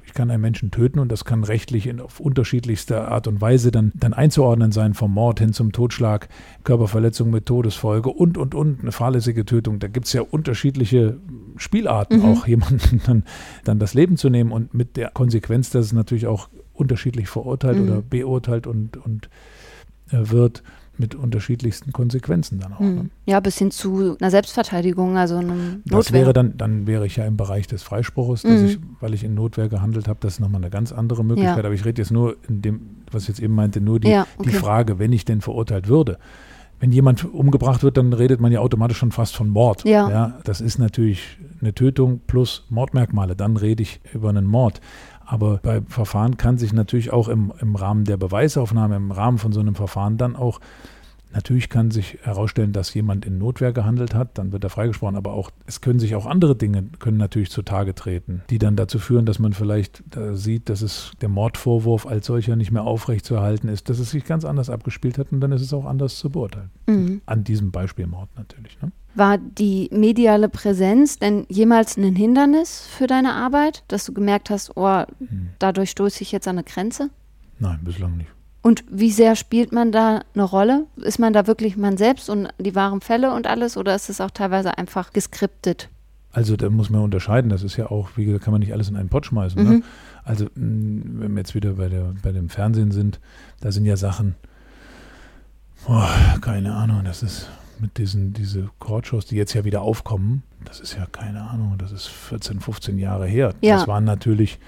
ich 0.05 0.15
kann 0.15 0.33
einen 0.33 0.43
Menschen 0.43 0.73
töten 0.73 0.99
und 0.99 1.13
das 1.13 1.25
kann 1.25 1.45
rechtlich 1.45 1.87
in, 1.87 2.01
auf 2.01 2.19
unterschiedlichste 2.19 3.07
Art 3.07 3.29
und 3.29 3.41
Weise 3.41 3.71
dann, 3.71 3.93
dann 3.95 4.15
einzuordnen 4.15 4.73
sein, 4.73 4.95
vom 4.95 5.15
Mord 5.15 5.39
hin 5.39 5.53
zum 5.53 5.71
Totschlag, 5.71 6.29
Körperverletzung 6.65 7.31
mit 7.31 7.47
Todesfolge 7.47 8.11
und, 8.11 8.37
und, 8.37 8.57
und, 8.57 8.81
eine 8.81 8.91
fahrlässige 8.91 9.45
Tötung. 9.45 9.79
Da 9.79 9.87
gibt 9.87 10.07
es 10.07 10.13
ja 10.13 10.23
unterschiedliche 10.23 11.19
Spielarten, 11.57 12.19
mhm. 12.19 12.25
auch 12.25 12.47
jemanden 12.49 13.01
dann, 13.07 13.23
dann 13.63 13.79
das 13.79 13.95
Leben 13.95 14.17
zu 14.17 14.29
nehmen 14.29 14.51
und 14.51 14.75
mit 14.75 14.97
der 14.97 15.11
Konsequenz, 15.11 15.71
dass 15.71 15.87
es 15.87 15.93
natürlich 15.93 16.27
auch 16.27 16.49
unterschiedlich 16.75 17.29
verurteilt 17.29 17.79
mhm. 17.79 17.85
oder 17.85 18.03
beurteilt 18.03 18.67
und, 18.67 18.97
und 18.97 19.29
wird 20.13 20.63
mit 20.99 21.15
unterschiedlichsten 21.15 21.93
Konsequenzen 21.93 22.61
dann 22.61 22.75
auch. 22.75 22.81
Hm. 22.81 22.95
Ne? 22.95 23.11
Ja, 23.27 23.41
bis 23.41 23.59
hin 23.59 23.71
zu 23.71 24.17
einer 24.21 24.31
Selbstverteidigung, 24.31 25.17
also 25.17 25.37
einem 25.37 25.83
Notwehr. 25.85 25.99
Das 25.99 26.13
wäre 26.13 26.33
dann, 26.33 26.57
dann 26.57 26.87
wäre 26.87 27.07
ich 27.07 27.17
ja 27.17 27.25
im 27.25 27.37
Bereich 27.37 27.67
des 27.67 27.83
Freispruches, 27.83 28.45
mhm. 28.45 28.65
ich, 28.67 28.79
weil 29.01 29.15
ich 29.15 29.25
in 29.25 29.35
Notwehr 29.35 29.69
gehandelt 29.69 30.07
habe, 30.07 30.19
das 30.21 30.35
ist 30.35 30.41
nochmal 30.41 30.61
eine 30.61 30.71
ganz 30.71 30.93
andere 30.93 31.25
Möglichkeit. 31.25 31.57
Ja. 31.57 31.65
Aber 31.65 31.75
ich 31.75 31.85
rede 31.85 32.01
jetzt 32.01 32.11
nur 32.11 32.37
in 32.49 32.63
dem, 32.63 32.81
was 33.11 33.23
ich 33.23 33.29
jetzt 33.29 33.41
eben 33.41 33.55
meinte, 33.55 33.81
nur 33.81 34.01
die, 34.01 34.09
ja, 34.09 34.27
okay. 34.37 34.51
die 34.51 34.57
Frage, 34.57 34.99
wenn 34.99 35.13
ich 35.13 35.25
denn 35.25 35.41
verurteilt 35.41 35.89
würde. 35.89 36.19
Wenn 36.79 36.91
jemand 36.91 37.33
umgebracht 37.33 37.85
wird, 37.85 37.97
dann 37.97 38.13
redet 38.13 38.41
man 38.41 38.51
ja 38.51 38.59
automatisch 38.59 38.99
schon 38.99 39.13
fast 39.13 39.37
von 39.37 39.49
Mord. 39.49 39.85
Ja. 39.85 40.11
ja. 40.11 40.39
Das 40.43 40.61
ist 40.61 40.79
natürlich 40.79 41.39
eine 41.61 41.73
Tötung 41.75 42.21
plus 42.27 42.67
Mordmerkmale. 42.71 43.37
Dann 43.37 43.57
rede 43.57 43.85
ich 43.85 44.01
über 44.13 44.31
einen 44.31 44.47
Mord. 44.47 44.81
Aber 45.33 45.61
bei 45.63 45.81
Verfahren 45.89 46.37
kann 46.37 46.59
sich 46.59 46.75
natürlich 46.75 47.11
auch 47.11 47.29
im, 47.29 47.55
im 47.59 47.75
Rahmen 47.75 48.05
der 48.05 48.19
Beweisaufnahme, 48.19 48.97
im 48.97 49.11
Rahmen 49.11 49.39
von 49.39 49.51
so 49.51 49.61
einem 49.61 49.75
Verfahren 49.75 50.19
dann 50.19 50.37
auch 50.37 50.61
Natürlich 51.35 51.71
kann 51.71 51.91
sich 51.91 52.19
herausstellen, 52.21 52.75
dass 52.75 52.93
jemand 52.93 53.25
in 53.25 53.39
Notwehr 53.39 53.73
gehandelt 53.73 54.15
hat, 54.15 54.37
dann 54.37 54.53
wird 54.53 54.65
er 54.65 54.69
freigesprochen, 54.69 55.17
aber 55.17 55.33
auch 55.33 55.51
es 55.65 55.81
können 55.81 55.99
sich 55.99 56.15
auch 56.15 56.27
andere 56.27 56.55
Dinge 56.55 56.85
können 56.99 57.17
natürlich 57.17 57.51
zutage 57.51 57.95
treten, 57.95 58.43
die 58.51 58.59
dann 58.59 58.77
dazu 58.77 58.99
führen, 58.99 59.25
dass 59.25 59.39
man 59.39 59.55
vielleicht 59.55 60.05
da 60.11 60.35
sieht, 60.35 60.69
dass 60.69 60.83
es 60.83 61.13
der 61.23 61.31
Mordvorwurf 61.31 62.07
als 62.07 62.27
solcher 62.27 62.55
nicht 62.55 62.71
mehr 62.71 62.83
aufrechtzuerhalten 62.83 63.69
ist, 63.69 63.89
dass 63.89 63.99
es 63.99 64.11
sich 64.11 64.27
ganz 64.27 64.45
anders 64.45 64.69
abgespielt 64.69 65.17
hat 65.17 65.33
und 65.33 65.41
dann 65.41 65.53
ist 65.53 65.63
es 65.63 65.73
auch 65.73 65.87
anders 65.87 66.19
zu 66.19 66.29
beurteilen. 66.29 66.71
Mhm. 66.87 67.23
An 67.25 67.45
diesem 67.45 67.71
Beispiel 67.71 68.07
Mord 68.07 68.29
natürlich. 68.37 68.79
Ne? 68.83 68.93
War 69.15 69.39
die 69.39 69.89
mediale 69.93 70.49
Präsenz 70.49 71.19
denn 71.19 71.45
jemals 71.49 71.97
ein 71.97 72.17
Hindernis 72.17 72.87
für 72.89 73.07
deine 73.07 73.35
Arbeit, 73.35 73.85
dass 73.89 74.07
du 74.07 74.13
gemerkt 74.13 74.49
hast, 74.51 74.77
oh, 74.77 75.05
hm. 75.19 75.51
dadurch 75.59 75.91
stoße 75.91 76.23
ich 76.23 76.33
jetzt 76.33 76.49
an 76.49 76.57
eine 76.57 76.65
Grenze? 76.65 77.11
Nein, 77.59 77.81
bislang 77.83 78.17
nicht. 78.17 78.31
Und 78.63 78.85
wie 78.89 79.11
sehr 79.11 79.35
spielt 79.35 79.73
man 79.73 79.91
da 79.91 80.23
eine 80.35 80.45
Rolle? 80.45 80.87
Ist 80.97 81.19
man 81.19 81.33
da 81.33 81.47
wirklich 81.47 81.77
man 81.77 81.97
selbst 81.97 82.31
und 82.31 82.49
die 82.59 82.75
wahren 82.75 83.01
Fälle 83.01 83.35
und 83.35 83.47
alles 83.49 83.77
oder 83.77 83.95
ist 83.95 84.09
es 84.09 84.21
auch 84.21 84.31
teilweise 84.31 84.79
einfach 84.79 85.13
geskriptet? 85.13 85.89
Also 86.31 86.57
da 86.57 86.71
muss 86.71 86.89
man 86.89 87.03
unterscheiden, 87.03 87.51
das 87.51 87.63
ist 87.63 87.77
ja 87.77 87.91
auch, 87.91 88.11
wie 88.17 88.25
gesagt, 88.25 88.45
kann 88.45 88.53
man 88.53 88.61
nicht 88.61 88.73
alles 88.73 88.89
in 88.89 88.97
einen 88.97 89.11
Pott 89.11 89.27
schmeißen. 89.27 89.63
Ne? 89.63 89.69
Mhm. 89.69 89.77
Ne? 89.79 89.83
Also 90.25 90.47
wenn 90.55 91.33
wir 91.33 91.39
jetzt 91.39 91.55
wieder 91.55 91.75
bei, 91.75 91.89
der, 91.89 92.15
bei 92.23 92.33
dem 92.33 92.49
Fernsehen 92.49 92.93
sind, 92.93 93.21
da 93.61 93.73
sind 93.73 93.85
ja 93.85 93.97
Sachen, 93.97 94.37
oh, 95.89 96.07
keine 96.41 96.75
Ahnung, 96.75 97.03
das 97.05 97.23
ist 97.23 97.51
mit 97.81 97.99
diesen 97.99 98.33
diese 98.33 98.71
Courtshows, 98.79 99.27
die 99.27 99.37
jetzt 99.37 99.55
ja 99.55 99.65
wieder 99.65 99.83
aufkommen, 99.83 100.43
das 100.65 100.81
ist 100.81 100.97
ja 100.97 101.07
keine 101.07 101.43
Ahnung, 101.43 101.77
das 101.79 101.93
ist 101.93 102.07
14, 102.09 102.61
15 102.61 102.99
Jahre 102.99 103.27
her. 103.27 103.55
Ja. 103.61 103.77
Das 103.77 103.89
waren 103.89 104.05
natürlich 104.05 104.59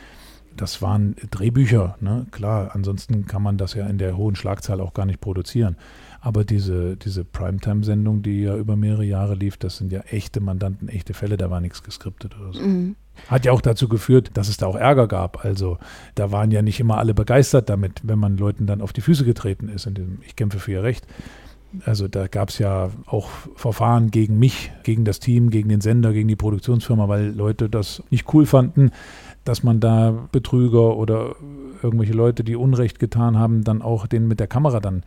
das 0.56 0.82
waren 0.82 1.16
Drehbücher, 1.30 1.96
ne? 2.00 2.26
klar. 2.30 2.70
Ansonsten 2.74 3.26
kann 3.26 3.42
man 3.42 3.58
das 3.58 3.74
ja 3.74 3.86
in 3.86 3.98
der 3.98 4.16
hohen 4.16 4.36
Schlagzahl 4.36 4.80
auch 4.80 4.94
gar 4.94 5.06
nicht 5.06 5.20
produzieren. 5.20 5.76
Aber 6.20 6.44
diese, 6.44 6.96
diese 6.96 7.24
Primetime-Sendung, 7.24 8.22
die 8.22 8.42
ja 8.42 8.56
über 8.56 8.76
mehrere 8.76 9.04
Jahre 9.04 9.34
lief, 9.34 9.56
das 9.56 9.76
sind 9.76 9.92
ja 9.92 10.00
echte 10.00 10.40
Mandanten, 10.40 10.88
echte 10.88 11.12
Fälle, 11.12 11.36
da 11.36 11.50
war 11.50 11.60
nichts 11.60 11.82
geskriptet 11.82 12.36
oder 12.40 12.52
so. 12.52 12.60
Mhm. 12.60 12.96
Hat 13.28 13.44
ja 13.44 13.52
auch 13.52 13.60
dazu 13.60 13.88
geführt, 13.88 14.30
dass 14.34 14.48
es 14.48 14.56
da 14.56 14.66
auch 14.66 14.76
Ärger 14.76 15.06
gab. 15.06 15.44
Also 15.44 15.78
da 16.14 16.32
waren 16.32 16.50
ja 16.50 16.62
nicht 16.62 16.80
immer 16.80 16.98
alle 16.98 17.14
begeistert 17.14 17.68
damit, 17.68 18.00
wenn 18.04 18.18
man 18.18 18.36
Leuten 18.36 18.66
dann 18.66 18.80
auf 18.80 18.92
die 18.92 19.02
Füße 19.02 19.24
getreten 19.24 19.68
ist. 19.68 19.86
In 19.86 19.94
dem 19.94 20.18
ich 20.26 20.34
kämpfe 20.34 20.58
für 20.58 20.72
ihr 20.72 20.82
Recht. 20.82 21.06
Also 21.84 22.08
da 22.08 22.26
gab 22.26 22.50
es 22.50 22.58
ja 22.58 22.90
auch 23.06 23.28
Verfahren 23.56 24.10
gegen 24.10 24.38
mich, 24.38 24.72
gegen 24.82 25.04
das 25.04 25.20
Team, 25.20 25.50
gegen 25.50 25.68
den 25.68 25.80
Sender, 25.80 26.12
gegen 26.12 26.28
die 26.28 26.36
Produktionsfirma, 26.36 27.08
weil 27.08 27.34
Leute 27.34 27.68
das 27.68 28.02
nicht 28.10 28.32
cool 28.34 28.46
fanden, 28.46 28.90
dass 29.44 29.62
man 29.62 29.80
da 29.80 30.28
Betrüger 30.32 30.96
oder 30.96 31.36
irgendwelche 31.82 32.14
Leute, 32.14 32.44
die 32.44 32.56
Unrecht 32.56 32.98
getan 32.98 33.38
haben, 33.38 33.62
dann 33.62 33.82
auch 33.82 34.06
denen 34.06 34.26
mit 34.26 34.40
der 34.40 34.46
Kamera 34.46 34.80
dann 34.80 35.02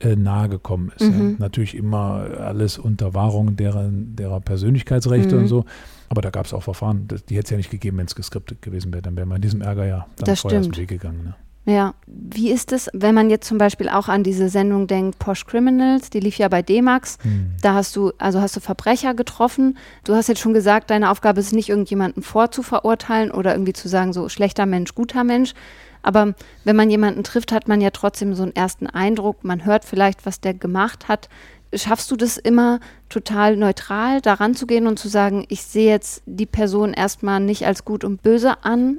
äh, 0.00 0.16
nahe 0.16 0.48
gekommen 0.48 0.92
ist. 0.96 1.10
Mhm. 1.12 1.30
Ja. 1.30 1.36
Natürlich 1.38 1.76
immer 1.76 2.26
alles 2.38 2.78
unter 2.78 3.14
Wahrung 3.14 3.56
deren, 3.56 4.16
derer 4.16 4.40
Persönlichkeitsrechte 4.40 5.34
mhm. 5.34 5.42
und 5.42 5.48
so. 5.48 5.64
Aber 6.08 6.20
da 6.20 6.30
gab 6.30 6.46
es 6.46 6.52
auch 6.52 6.62
Verfahren, 6.62 7.08
die 7.08 7.36
hätte 7.36 7.44
es 7.46 7.50
ja 7.50 7.56
nicht 7.56 7.70
gegeben, 7.70 7.98
wenn 7.98 8.06
es 8.06 8.14
geskriptet 8.14 8.62
gewesen 8.62 8.92
wäre. 8.92 9.02
Dann 9.02 9.16
wäre 9.16 9.26
man 9.26 9.36
in 9.36 9.42
diesem 9.42 9.62
Ärger 9.62 9.86
ja 9.86 10.06
dann 10.16 10.26
das 10.26 10.40
vorher 10.40 10.60
aus 10.60 10.68
dem 10.68 10.76
Weg 10.76 10.88
gegangen. 10.88 11.24
Ne? 11.24 11.34
Ja, 11.66 11.94
wie 12.06 12.50
ist 12.50 12.72
es, 12.72 12.90
wenn 12.92 13.14
man 13.14 13.30
jetzt 13.30 13.48
zum 13.48 13.56
Beispiel 13.56 13.88
auch 13.88 14.08
an 14.08 14.22
diese 14.22 14.50
Sendung 14.50 14.86
denkt, 14.86 15.18
Posh 15.18 15.46
Criminals, 15.46 16.10
die 16.10 16.20
lief 16.20 16.36
ja 16.36 16.48
bei 16.48 16.60
D-Max, 16.60 17.16
hm. 17.22 17.52
da 17.62 17.72
hast 17.72 17.96
du, 17.96 18.12
also 18.18 18.42
hast 18.42 18.54
du 18.54 18.60
Verbrecher 18.60 19.14
getroffen. 19.14 19.78
Du 20.04 20.14
hast 20.14 20.28
jetzt 20.28 20.40
schon 20.40 20.52
gesagt, 20.52 20.90
deine 20.90 21.10
Aufgabe 21.10 21.40
ist 21.40 21.54
nicht, 21.54 21.70
irgendjemanden 21.70 22.22
vorzuverurteilen 22.22 23.30
oder 23.30 23.52
irgendwie 23.54 23.72
zu 23.72 23.88
sagen, 23.88 24.12
so 24.12 24.28
schlechter 24.28 24.66
Mensch, 24.66 24.94
guter 24.94 25.24
Mensch. 25.24 25.54
Aber 26.02 26.34
wenn 26.64 26.76
man 26.76 26.90
jemanden 26.90 27.24
trifft, 27.24 27.50
hat 27.50 27.66
man 27.66 27.80
ja 27.80 27.90
trotzdem 27.90 28.34
so 28.34 28.42
einen 28.42 28.54
ersten 28.54 28.86
Eindruck. 28.86 29.42
Man 29.42 29.64
hört 29.64 29.86
vielleicht, 29.86 30.26
was 30.26 30.38
der 30.40 30.52
gemacht 30.52 31.08
hat. 31.08 31.30
schaffst 31.72 32.10
du 32.10 32.16
das 32.16 32.36
immer 32.36 32.78
total 33.08 33.56
neutral 33.56 34.20
daran 34.20 34.54
zu 34.54 34.66
gehen 34.66 34.86
und 34.86 34.98
zu 34.98 35.08
sagen, 35.08 35.46
ich 35.48 35.62
sehe 35.62 35.90
jetzt 35.90 36.22
die 36.26 36.44
Person 36.44 36.92
erstmal 36.92 37.40
nicht 37.40 37.66
als 37.66 37.86
gut 37.86 38.04
und 38.04 38.22
böse 38.22 38.62
an? 38.64 38.98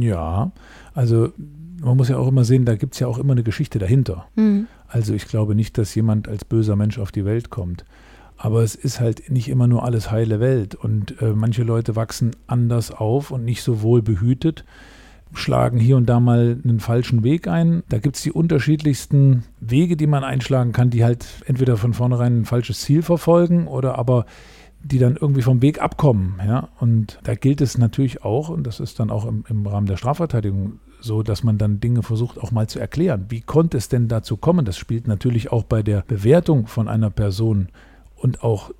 Ja, 0.00 0.52
also 0.94 1.32
man 1.80 1.96
muss 1.96 2.08
ja 2.08 2.16
auch 2.16 2.28
immer 2.28 2.44
sehen, 2.44 2.64
da 2.64 2.76
gibt 2.76 2.94
es 2.94 3.00
ja 3.00 3.06
auch 3.06 3.18
immer 3.18 3.32
eine 3.32 3.42
Geschichte 3.42 3.78
dahinter. 3.78 4.26
Mhm. 4.36 4.66
Also 4.88 5.14
ich 5.14 5.26
glaube 5.26 5.54
nicht, 5.54 5.78
dass 5.78 5.94
jemand 5.94 6.28
als 6.28 6.44
böser 6.44 6.76
Mensch 6.76 6.98
auf 6.98 7.12
die 7.12 7.24
Welt 7.24 7.50
kommt. 7.50 7.84
Aber 8.36 8.62
es 8.62 8.74
ist 8.74 9.00
halt 9.00 9.30
nicht 9.30 9.48
immer 9.48 9.66
nur 9.66 9.84
alles 9.84 10.10
heile 10.10 10.40
Welt. 10.40 10.74
Und 10.74 11.20
äh, 11.22 11.32
manche 11.32 11.62
Leute 11.62 11.96
wachsen 11.96 12.36
anders 12.46 12.90
auf 12.90 13.30
und 13.30 13.44
nicht 13.44 13.62
so 13.62 13.82
wohl 13.82 14.02
behütet, 14.02 14.64
schlagen 15.32 15.78
hier 15.78 15.96
und 15.96 16.06
da 16.06 16.20
mal 16.20 16.58
einen 16.62 16.80
falschen 16.80 17.24
Weg 17.24 17.48
ein. 17.48 17.82
Da 17.88 17.98
gibt 17.98 18.16
es 18.16 18.22
die 18.22 18.32
unterschiedlichsten 18.32 19.44
Wege, 19.60 19.96
die 19.96 20.06
man 20.06 20.22
einschlagen 20.22 20.72
kann, 20.72 20.90
die 20.90 21.04
halt 21.04 21.26
entweder 21.46 21.76
von 21.76 21.94
vornherein 21.94 22.40
ein 22.40 22.44
falsches 22.44 22.80
Ziel 22.80 23.02
verfolgen 23.02 23.66
oder 23.66 23.98
aber 23.98 24.26
die 24.82 24.98
dann 24.98 25.16
irgendwie 25.16 25.42
vom 25.42 25.62
Weg 25.62 25.82
abkommen. 25.82 26.40
Ja? 26.46 26.68
Und 26.78 27.18
da 27.24 27.34
gilt 27.34 27.60
es 27.60 27.76
natürlich 27.78 28.22
auch, 28.22 28.50
und 28.50 28.66
das 28.66 28.80
ist 28.80 29.00
dann 29.00 29.10
auch 29.10 29.26
im, 29.26 29.44
im 29.48 29.66
Rahmen 29.66 29.86
der 29.86 29.96
Strafverteidigung 29.96 30.78
so, 31.06 31.22
dass 31.22 31.42
man 31.42 31.56
dann 31.56 31.80
Dinge 31.80 32.02
versucht 32.02 32.38
auch 32.38 32.50
mal 32.50 32.68
zu 32.68 32.78
erklären. 32.78 33.26
Wie 33.28 33.40
konnte 33.40 33.78
es 33.78 33.88
denn 33.88 34.08
dazu 34.08 34.36
kommen? 34.36 34.64
Das 34.64 34.76
spielt 34.76 35.08
natürlich 35.08 35.52
auch 35.52 35.64
bei 35.64 35.82
der 35.82 36.02
Bewertung 36.06 36.66
von 36.66 36.88
einer 36.88 37.10
Person 37.10 37.68
und 38.16 38.42
auch 38.42 38.72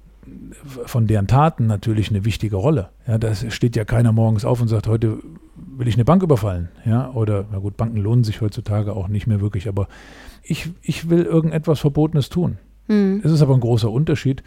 von 0.87 1.07
deren 1.07 1.29
Taten 1.29 1.67
natürlich 1.67 2.11
eine 2.11 2.25
wichtige 2.25 2.57
Rolle. 2.57 2.89
Ja, 3.07 3.17
da 3.19 3.35
steht 3.35 3.77
ja 3.77 3.85
keiner 3.85 4.13
morgens 4.13 4.45
auf 4.45 4.61
und 4.61 4.69
sagt, 4.69 4.89
heute 4.89 5.19
will 5.55 5.89
ich 5.89 5.95
eine 5.95 6.05
Bank 6.05 6.23
überfallen. 6.23 6.69
Ja, 6.85 7.11
oder, 7.13 7.47
na 7.51 7.59
gut, 7.59 7.77
Banken 7.77 7.99
lohnen 7.99 8.25
sich 8.25 8.41
heutzutage 8.41 8.95
auch 8.95 9.09
nicht 9.09 9.27
mehr 9.27 9.41
wirklich, 9.41 9.69
aber 9.69 9.89
ich, 10.43 10.71
ich 10.83 11.09
will 11.09 11.23
irgendetwas 11.23 11.81
Verbotenes 11.81 12.29
tun. 12.29 12.59
Mhm. 12.89 13.21
Es 13.25 13.31
ist 13.31 13.43
aber 13.43 13.55
ein 13.55 13.61
großer 13.61 13.91
Unterschied, 13.91 14.43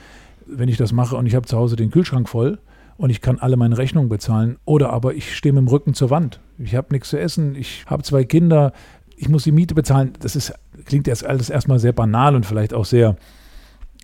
wenn 0.45 0.69
ich 0.69 0.77
das 0.77 0.91
mache 0.91 1.15
und 1.15 1.25
ich 1.25 1.35
habe 1.35 1.45
zu 1.45 1.57
Hause 1.57 1.75
den 1.75 1.91
Kühlschrank 1.91 2.27
voll 2.27 2.59
und 2.97 3.09
ich 3.09 3.21
kann 3.21 3.39
alle 3.39 3.55
meine 3.55 3.77
Rechnungen 3.77 4.09
bezahlen. 4.09 4.57
Oder 4.65 4.91
aber 4.91 5.13
ich 5.13 5.35
stehe 5.35 5.53
mit 5.53 5.61
dem 5.61 5.67
Rücken 5.67 5.93
zur 5.93 6.09
Wand. 6.09 6.41
Ich 6.59 6.75
habe 6.75 6.87
nichts 6.91 7.09
zu 7.09 7.19
essen, 7.19 7.55
ich 7.55 7.85
habe 7.87 8.03
zwei 8.03 8.23
Kinder, 8.23 8.73
ich 9.15 9.29
muss 9.29 9.43
die 9.43 9.51
Miete 9.51 9.75
bezahlen. 9.75 10.13
Das 10.19 10.35
ist, 10.35 10.53
klingt 10.85 11.07
jetzt 11.07 11.25
alles 11.25 11.49
erstmal 11.49 11.79
sehr 11.79 11.93
banal 11.93 12.35
und 12.35 12.45
vielleicht 12.45 12.73
auch 12.73 12.85
sehr, 12.85 13.17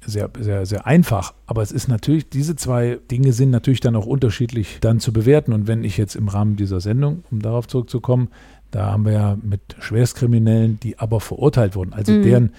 sehr, 0.05 0.29
sehr, 0.39 0.65
sehr 0.65 0.85
einfach. 0.85 1.33
Aber 1.45 1.61
es 1.61 1.71
ist 1.71 1.87
natürlich, 1.87 2.29
diese 2.29 2.55
zwei 2.55 2.99
Dinge 3.11 3.33
sind 3.33 3.49
natürlich 3.49 3.79
dann 3.79 3.95
auch 3.95 4.05
unterschiedlich 4.05 4.79
dann 4.81 4.99
zu 4.99 5.13
bewerten. 5.13 5.53
Und 5.53 5.67
wenn 5.67 5.83
ich 5.83 5.97
jetzt 5.97 6.15
im 6.15 6.27
Rahmen 6.27 6.55
dieser 6.55 6.81
Sendung, 6.81 7.23
um 7.31 7.41
darauf 7.41 7.67
zurückzukommen, 7.67 8.29
da 8.71 8.91
haben 8.91 9.05
wir 9.05 9.13
ja 9.13 9.37
mit 9.41 9.61
Schwerstkriminellen, 9.79 10.79
die 10.81 10.99
aber 10.99 11.21
verurteilt 11.21 11.75
wurden, 11.75 11.93
also 11.93 12.11
mhm. 12.11 12.23
deren 12.23 12.51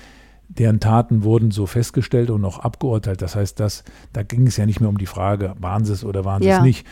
deren 0.48 0.80
Taten 0.80 1.24
wurden 1.24 1.50
so 1.50 1.66
festgestellt 1.66 2.30
und 2.30 2.44
auch 2.44 2.58
abgeurteilt. 2.60 3.20
Das 3.20 3.34
heißt, 3.34 3.58
dass, 3.58 3.84
da 4.12 4.22
ging 4.22 4.46
es 4.46 4.56
ja 4.56 4.66
nicht 4.66 4.80
mehr 4.80 4.88
um 4.88 4.98
die 4.98 5.06
Frage, 5.06 5.54
waren 5.58 5.84
sie 5.84 5.92
es 5.92 6.04
oder 6.04 6.24
waren 6.24 6.42
sie 6.42 6.48
ja. 6.48 6.58
es 6.58 6.62
nicht. 6.62 6.86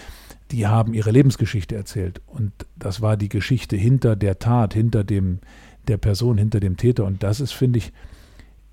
Die 0.50 0.66
haben 0.66 0.94
ihre 0.94 1.10
Lebensgeschichte 1.10 1.74
erzählt. 1.74 2.20
Und 2.26 2.52
das 2.76 3.00
war 3.00 3.16
die 3.16 3.28
Geschichte 3.28 3.76
hinter 3.76 4.16
der 4.16 4.38
Tat, 4.38 4.74
hinter 4.74 5.04
dem, 5.04 5.38
der 5.88 5.96
Person, 5.96 6.38
hinter 6.38 6.60
dem 6.60 6.76
Täter. 6.76 7.04
Und 7.04 7.22
das 7.22 7.40
ist, 7.40 7.52
finde 7.52 7.78
ich, 7.78 7.92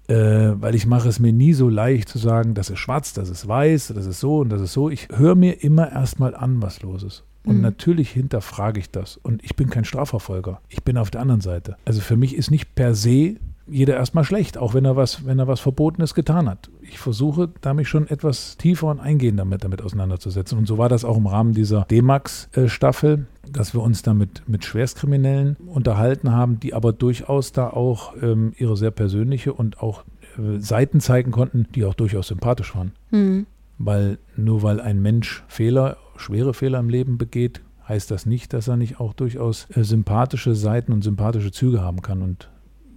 äh, 0.07 0.61
weil 0.61 0.75
ich 0.75 0.85
mache 0.85 1.07
es 1.07 1.19
mir 1.19 1.31
nie 1.31 1.53
so 1.53 1.69
leicht 1.69 2.09
zu 2.09 2.17
sagen, 2.17 2.53
das 2.53 2.69
ist 2.69 2.79
schwarz, 2.79 3.13
das 3.13 3.29
ist 3.29 3.47
weiß, 3.47 3.93
das 3.95 4.05
ist 4.05 4.19
so 4.19 4.39
und 4.39 4.49
das 4.49 4.61
ist 4.61 4.73
so. 4.73 4.89
Ich 4.89 5.07
höre 5.09 5.35
mir 5.35 5.63
immer 5.63 5.91
erstmal 5.91 6.35
an, 6.35 6.61
was 6.61 6.81
los 6.81 7.03
ist. 7.03 7.23
Und 7.43 7.57
mhm. 7.57 7.61
natürlich 7.61 8.11
hinterfrage 8.11 8.79
ich 8.79 8.91
das. 8.91 9.17
Und 9.17 9.43
ich 9.43 9.55
bin 9.55 9.69
kein 9.69 9.85
Strafverfolger. 9.85 10.61
Ich 10.69 10.83
bin 10.83 10.97
auf 10.97 11.09
der 11.09 11.21
anderen 11.21 11.41
Seite. 11.41 11.77
Also 11.85 12.01
für 12.01 12.15
mich 12.15 12.35
ist 12.35 12.51
nicht 12.51 12.75
per 12.75 12.93
se 12.93 13.37
jeder 13.71 13.95
erstmal 13.95 14.23
schlecht, 14.23 14.57
auch 14.57 14.73
wenn 14.73 14.85
er 14.85 14.95
was, 14.95 15.25
wenn 15.25 15.39
er 15.39 15.47
was 15.47 15.61
Verbotenes 15.61 16.13
getan 16.13 16.49
hat. 16.49 16.69
Ich 16.81 16.99
versuche, 16.99 17.49
da 17.61 17.73
mich 17.73 17.87
schon 17.87 18.07
etwas 18.07 18.57
tiefer 18.57 18.87
und 18.87 18.99
eingehender 18.99 19.41
damit, 19.43 19.63
damit 19.63 19.81
auseinanderzusetzen. 19.81 20.57
Und 20.57 20.67
so 20.67 20.77
war 20.77 20.89
das 20.89 21.05
auch 21.05 21.17
im 21.17 21.25
Rahmen 21.25 21.53
dieser 21.53 21.85
D-Max-Staffel, 21.89 23.25
dass 23.51 23.73
wir 23.73 23.81
uns 23.81 24.01
damit 24.01 24.43
mit 24.47 24.65
Schwerstkriminellen 24.65 25.55
unterhalten 25.65 26.31
haben, 26.31 26.59
die 26.59 26.73
aber 26.73 26.93
durchaus 26.93 27.53
da 27.53 27.69
auch 27.69 28.13
ähm, 28.21 28.53
ihre 28.57 28.77
sehr 28.77 28.91
persönliche 28.91 29.53
und 29.53 29.81
auch 29.81 30.03
äh, 30.37 30.59
Seiten 30.59 30.99
zeigen 30.99 31.31
konnten, 31.31 31.67
die 31.73 31.85
auch 31.85 31.95
durchaus 31.95 32.27
sympathisch 32.27 32.75
waren. 32.75 32.91
Mhm. 33.09 33.45
Weil 33.77 34.19
nur 34.35 34.61
weil 34.61 34.79
ein 34.79 35.01
Mensch 35.01 35.43
Fehler, 35.47 35.97
schwere 36.17 36.53
Fehler 36.53 36.79
im 36.79 36.89
Leben 36.89 37.17
begeht, 37.17 37.61
heißt 37.87 38.11
das 38.11 38.25
nicht, 38.25 38.53
dass 38.53 38.67
er 38.67 38.77
nicht 38.77 38.99
auch 38.99 39.13
durchaus 39.13 39.67
äh, 39.75 39.83
sympathische 39.83 40.55
Seiten 40.55 40.93
und 40.93 41.03
sympathische 41.03 41.51
Züge 41.51 41.81
haben 41.81 42.01
kann. 42.01 42.21
Und 42.21 42.49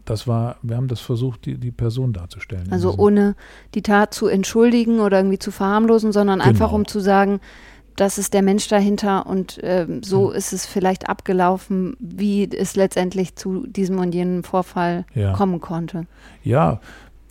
das 0.04 0.26
war, 0.26 0.56
wir 0.62 0.76
haben 0.76 0.88
das 0.88 1.00
versucht, 1.00 1.46
die, 1.46 1.56
die 1.56 1.70
Person 1.70 2.12
darzustellen. 2.12 2.70
Also 2.70 2.94
ohne 2.96 3.36
die 3.74 3.82
Tat 3.82 4.12
zu 4.12 4.26
entschuldigen 4.26 5.00
oder 5.00 5.18
irgendwie 5.18 5.38
zu 5.38 5.50
verharmlosen, 5.50 6.12
sondern 6.12 6.38
genau. 6.38 6.48
einfach 6.48 6.72
um 6.72 6.86
zu 6.86 7.00
sagen, 7.00 7.40
das 7.96 8.18
ist 8.18 8.34
der 8.34 8.42
Mensch 8.42 8.66
dahinter 8.68 9.26
und 9.26 9.62
äh, 9.62 9.86
so 10.02 10.30
hm. 10.30 10.36
ist 10.36 10.52
es 10.52 10.66
vielleicht 10.66 11.08
abgelaufen, 11.08 11.96
wie 12.00 12.50
es 12.50 12.74
letztendlich 12.74 13.36
zu 13.36 13.66
diesem 13.66 13.98
und 13.98 14.14
jenem 14.14 14.42
Vorfall 14.42 15.06
ja. 15.14 15.32
kommen 15.32 15.60
konnte. 15.60 16.06
Ja, 16.42 16.80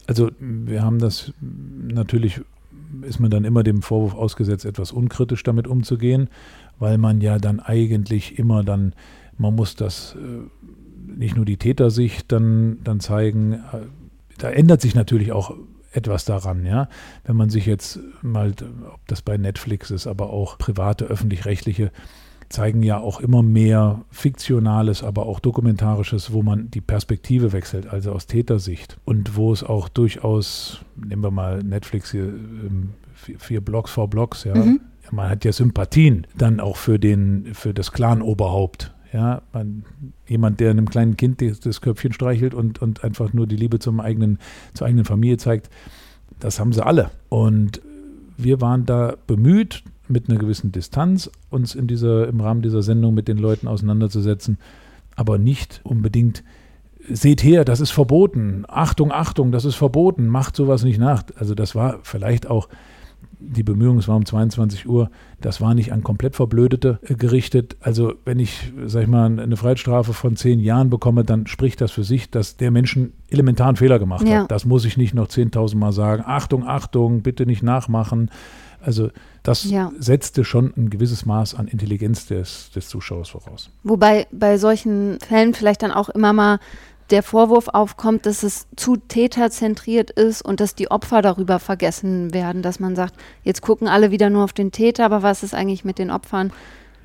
also 0.07 0.29
wir 0.39 0.83
haben 0.83 0.99
das 0.99 1.33
natürlich 1.41 2.41
ist 3.01 3.19
man 3.19 3.31
dann 3.31 3.43
immer 3.43 3.63
dem 3.63 3.81
Vorwurf 3.81 4.13
ausgesetzt, 4.13 4.65
etwas 4.65 4.91
unkritisch 4.91 5.43
damit 5.43 5.67
umzugehen, 5.67 6.29
weil 6.79 6.97
man 6.97 7.21
ja 7.21 7.39
dann 7.39 7.59
eigentlich 7.59 8.37
immer 8.37 8.63
dann, 8.63 8.93
man 9.37 9.55
muss 9.55 9.75
das 9.75 10.15
äh, 10.15 10.47
nicht 11.15 11.35
nur 11.35 11.45
die 11.45 11.57
Tätersicht 11.57 12.31
dann, 12.31 12.79
dann 12.83 12.99
zeigen, 12.99 13.53
äh, 13.53 13.87
da 14.37 14.49
ändert 14.49 14.81
sich 14.81 14.95
natürlich 14.95 15.31
auch 15.31 15.55
etwas 15.91 16.25
daran, 16.25 16.65
ja. 16.65 16.89
Wenn 17.23 17.35
man 17.35 17.49
sich 17.49 17.65
jetzt 17.65 17.99
mal, 18.21 18.53
ob 18.91 19.07
das 19.07 19.21
bei 19.21 19.37
Netflix 19.37 19.91
ist, 19.91 20.07
aber 20.07 20.31
auch 20.31 20.57
private, 20.57 21.05
öffentlich-rechtliche, 21.05 21.91
zeigen 22.49 22.83
ja 22.83 22.99
auch 22.99 23.19
immer 23.19 23.41
mehr 23.41 24.03
Fiktionales, 24.11 25.03
aber 25.03 25.25
auch 25.25 25.39
Dokumentarisches, 25.39 26.33
wo 26.33 26.43
man 26.43 26.69
die 26.69 26.81
Perspektive 26.81 27.51
wechselt, 27.51 27.87
also 27.87 28.11
aus 28.11 28.27
Tätersicht. 28.27 28.97
Und 29.05 29.35
wo 29.35 29.51
es 29.51 29.63
auch 29.63 29.89
durchaus, 29.89 30.79
nehmen 30.95 31.23
wir 31.23 31.31
mal 31.31 31.63
Netflix 31.63 32.11
hier, 32.11 32.25
ähm, 32.25 32.91
vier 33.15 33.61
Blocks 33.61 33.91
vor 33.91 34.09
Blocks, 34.09 34.43
ja. 34.43 34.55
Mhm. 34.55 34.81
Man 35.11 35.29
hat 35.29 35.45
ja 35.45 35.51
Sympathien 35.51 36.25
dann 36.35 36.59
auch 36.59 36.77
für 36.77 36.97
den, 36.97 37.53
für 37.53 37.73
das 37.73 37.91
Clan-Oberhaupt, 37.91 38.93
ja, 39.13 39.43
man, 39.53 39.85
jemand, 40.27 40.59
der 40.59 40.71
einem 40.71 40.89
kleinen 40.89 41.15
Kind 41.15 41.41
das, 41.41 41.59
das 41.59 41.81
Köpfchen 41.81 42.13
streichelt 42.13 42.53
und, 42.53 42.81
und 42.81 43.03
einfach 43.03 43.31
nur 43.31 43.47
die 43.47 43.55
Liebe 43.55 43.79
zum 43.79 43.99
eigenen, 43.99 44.39
zur 44.73 44.87
eigenen 44.87 45.05
Familie 45.05 45.37
zeigt, 45.37 45.69
das 46.39 46.59
haben 46.59 46.73
sie 46.73 46.85
alle. 46.85 47.11
Und 47.29 47.81
wir 48.37 48.59
waren 48.59 48.85
da 48.85 49.15
bemüht, 49.27 49.83
mit 50.07 50.29
einer 50.29 50.39
gewissen 50.39 50.71
Distanz 50.71 51.29
uns 51.49 51.75
in 51.75 51.87
dieser, 51.87 52.27
im 52.27 52.41
Rahmen 52.41 52.61
dieser 52.61 52.81
Sendung 52.81 53.13
mit 53.13 53.27
den 53.27 53.37
Leuten 53.37 53.67
auseinanderzusetzen, 53.67 54.57
aber 55.15 55.37
nicht 55.37 55.79
unbedingt, 55.83 56.43
seht 57.09 57.43
her, 57.43 57.65
das 57.65 57.79
ist 57.79 57.91
verboten, 57.91 58.65
Achtung, 58.67 59.11
Achtung, 59.11 59.51
das 59.51 59.65
ist 59.65 59.75
verboten, 59.75 60.27
macht 60.27 60.55
sowas 60.55 60.83
nicht 60.83 60.99
nach. 60.99 61.23
Also 61.35 61.53
das 61.53 61.75
war 61.75 61.99
vielleicht 62.03 62.47
auch 62.47 62.69
die 63.39 63.63
Bemühungen, 63.63 63.99
es 63.99 64.07
war 64.07 64.15
um 64.15 64.25
22 64.25 64.87
Uhr, 64.87 65.09
das 65.41 65.61
war 65.61 65.73
nicht 65.73 65.91
an 65.91 66.03
komplett 66.03 66.35
Verblödete 66.35 66.99
äh, 67.03 67.15
gerichtet. 67.15 67.77
Also 67.81 68.13
wenn 68.25 68.39
ich, 68.39 68.71
sag 68.85 69.03
ich 69.03 69.07
mal, 69.09 69.39
eine 69.39 69.57
Freiheitsstrafe 69.57 70.13
von 70.13 70.35
zehn 70.35 70.59
Jahren 70.59 70.89
bekomme, 70.89 71.23
dann 71.23 71.47
spricht 71.47 71.81
das 71.81 71.91
für 71.91 72.03
sich, 72.03 72.29
dass 72.31 72.57
der 72.57 72.71
Menschen 72.71 73.13
elementaren 73.29 73.75
Fehler 73.75 73.99
gemacht 73.99 74.27
ja. 74.27 74.43
hat. 74.43 74.51
Das 74.51 74.65
muss 74.65 74.85
ich 74.85 74.97
nicht 74.97 75.13
noch 75.13 75.27
10.000 75.27 75.75
Mal 75.75 75.91
sagen. 75.91 76.23
Achtung, 76.25 76.65
Achtung, 76.67 77.21
bitte 77.21 77.45
nicht 77.45 77.63
nachmachen. 77.63 78.29
Also 78.81 79.09
das 79.43 79.63
ja. 79.63 79.91
setzte 79.97 80.43
schon 80.43 80.73
ein 80.75 80.89
gewisses 80.89 81.25
Maß 81.25 81.55
an 81.55 81.67
Intelligenz 81.67 82.27
des, 82.27 82.69
des 82.71 82.89
Zuschauers 82.89 83.29
voraus. 83.29 83.69
Wobei 83.83 84.27
bei 84.31 84.57
solchen 84.57 85.19
Fällen 85.19 85.53
vielleicht 85.53 85.83
dann 85.83 85.91
auch 85.91 86.09
immer 86.09 86.33
mal 86.33 86.59
der 87.13 87.21
Vorwurf 87.21 87.67
aufkommt, 87.67 88.25
dass 88.25 88.41
es 88.41 88.65
zu 88.75 88.97
täterzentriert 88.97 90.09
ist 90.09 90.41
und 90.41 90.59
dass 90.59 90.73
die 90.73 90.89
Opfer 90.89 91.21
darüber 91.21 91.59
vergessen 91.59 92.33
werden, 92.33 92.63
dass 92.63 92.79
man 92.79 92.95
sagt, 92.95 93.13
jetzt 93.43 93.61
gucken 93.61 93.87
alle 93.87 94.09
wieder 94.09 94.31
nur 94.31 94.43
auf 94.43 94.51
den 94.51 94.71
Täter, 94.71 95.05
aber 95.05 95.21
was 95.21 95.43
ist 95.43 95.53
eigentlich 95.53 95.85
mit 95.85 95.99
den 95.99 96.09
Opfern? 96.09 96.51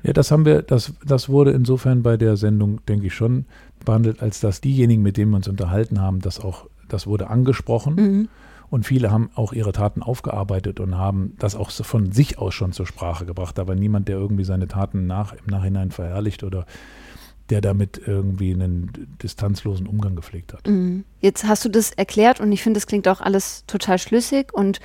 Ja, 0.01 0.11
das 0.11 0.31
haben 0.31 0.45
wir, 0.45 0.63
das, 0.63 0.93
das 1.05 1.29
wurde 1.29 1.51
insofern 1.51 2.01
bei 2.01 2.17
der 2.17 2.37
Sendung, 2.37 2.83
denke 2.87 3.05
ich, 3.05 3.13
schon 3.13 3.45
behandelt, 3.85 4.23
als 4.23 4.39
dass 4.39 4.61
diejenigen, 4.61 5.03
mit 5.03 5.15
denen 5.15 5.29
wir 5.29 5.37
uns 5.37 5.47
unterhalten 5.47 6.01
haben, 6.01 6.21
das 6.21 6.39
auch, 6.39 6.65
das 6.87 7.05
wurde 7.05 7.29
angesprochen. 7.29 7.95
Mhm. 7.95 8.29
Und 8.71 8.87
viele 8.87 9.11
haben 9.11 9.29
auch 9.35 9.53
ihre 9.53 9.73
Taten 9.73 10.01
aufgearbeitet 10.01 10.79
und 10.79 10.97
haben 10.97 11.33
das 11.37 11.55
auch 11.55 11.69
von 11.69 12.11
sich 12.11 12.39
aus 12.39 12.55
schon 12.55 12.71
zur 12.71 12.87
Sprache 12.87 13.25
gebracht. 13.25 13.59
Aber 13.59 13.75
niemand, 13.75 14.07
der 14.07 14.17
irgendwie 14.17 14.43
seine 14.43 14.67
Taten 14.67 15.05
nach, 15.05 15.33
im 15.33 15.45
Nachhinein 15.51 15.91
verherrlicht 15.91 16.43
oder 16.43 16.65
der 17.49 17.61
damit 17.61 18.01
irgendwie 18.05 18.53
einen 18.53 19.17
distanzlosen 19.21 19.87
Umgang 19.87 20.15
gepflegt 20.15 20.53
hat. 20.53 20.67
Mhm. 20.67 21.03
Jetzt 21.19 21.45
hast 21.45 21.65
du 21.65 21.69
das 21.69 21.91
erklärt 21.91 22.39
und 22.39 22.51
ich 22.51 22.63
finde, 22.63 22.77
das 22.77 22.87
klingt 22.87 23.07
auch 23.07 23.21
alles 23.21 23.65
total 23.65 23.97
schlüssig 23.97 24.53
und 24.53 24.79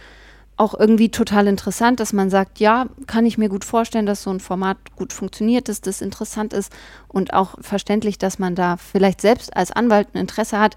auch 0.57 0.79
irgendwie 0.79 1.11
total 1.11 1.49
interessant, 1.49 1.99
dass 1.99 2.13
man 2.13 2.31
sagt, 2.31 2.61
ja, 2.61 2.87
kann 3.07 3.27
ich 3.27 3.39
mir 3.39 3.49
gut 3.49 3.65
vorstellen, 3.65 4.07
dass 4.07 4.23
so 4.23 4.31
ein 4.31 4.39
Format 4.39 4.77
gut 4.95 5.13
funktioniert, 5.13 5.69
dass 5.69 5.81
das 5.81 6.01
interessant 6.01 6.53
ist 6.53 6.73
und 7.09 7.33
auch 7.33 7.57
verständlich, 7.61 8.19
dass 8.19 8.39
man 8.39 8.55
da 8.55 8.77
vielleicht 8.77 9.21
selbst 9.21 9.57
als 9.57 9.73
Anwalt 9.73 10.09
ein 10.15 10.19
Interesse 10.19 10.61
hat. 10.61 10.77